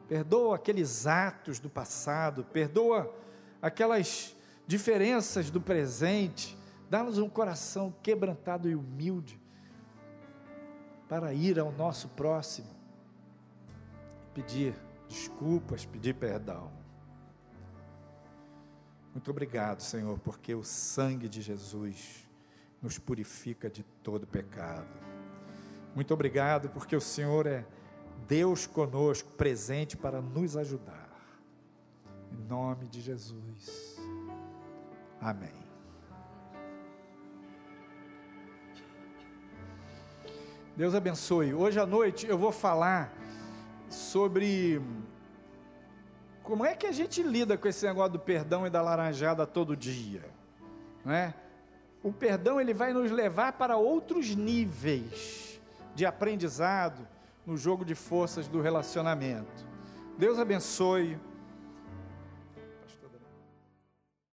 [0.07, 3.13] Perdoa aqueles atos do passado, perdoa
[3.61, 4.36] aquelas
[4.67, 6.57] diferenças do presente.
[6.89, 9.39] Dá-nos um coração quebrantado e humilde
[11.09, 12.69] para ir ao nosso próximo,
[14.34, 14.76] pedir
[15.07, 16.71] desculpas, pedir perdão.
[19.16, 22.28] Muito obrigado, Senhor, porque o sangue de Jesus
[22.82, 24.89] nos purifica de todo pecado.
[25.95, 27.66] Muito obrigado, porque o Senhor é
[28.28, 31.09] Deus conosco, presente para nos ajudar.
[32.30, 33.95] Em nome de Jesus.
[35.22, 35.63] Amém.
[40.76, 41.53] Deus abençoe.
[41.53, 43.13] Hoje à noite eu vou falar
[43.89, 44.82] sobre
[46.46, 49.76] como é que a gente lida com esse negócio do perdão e da laranjada todo
[49.76, 50.24] dia,
[51.04, 51.34] não é?
[52.06, 55.60] o perdão ele vai nos levar para outros níveis
[55.96, 57.08] de aprendizado
[57.48, 59.66] no jogo de forças do relacionamento.
[60.16, 61.18] Deus abençoe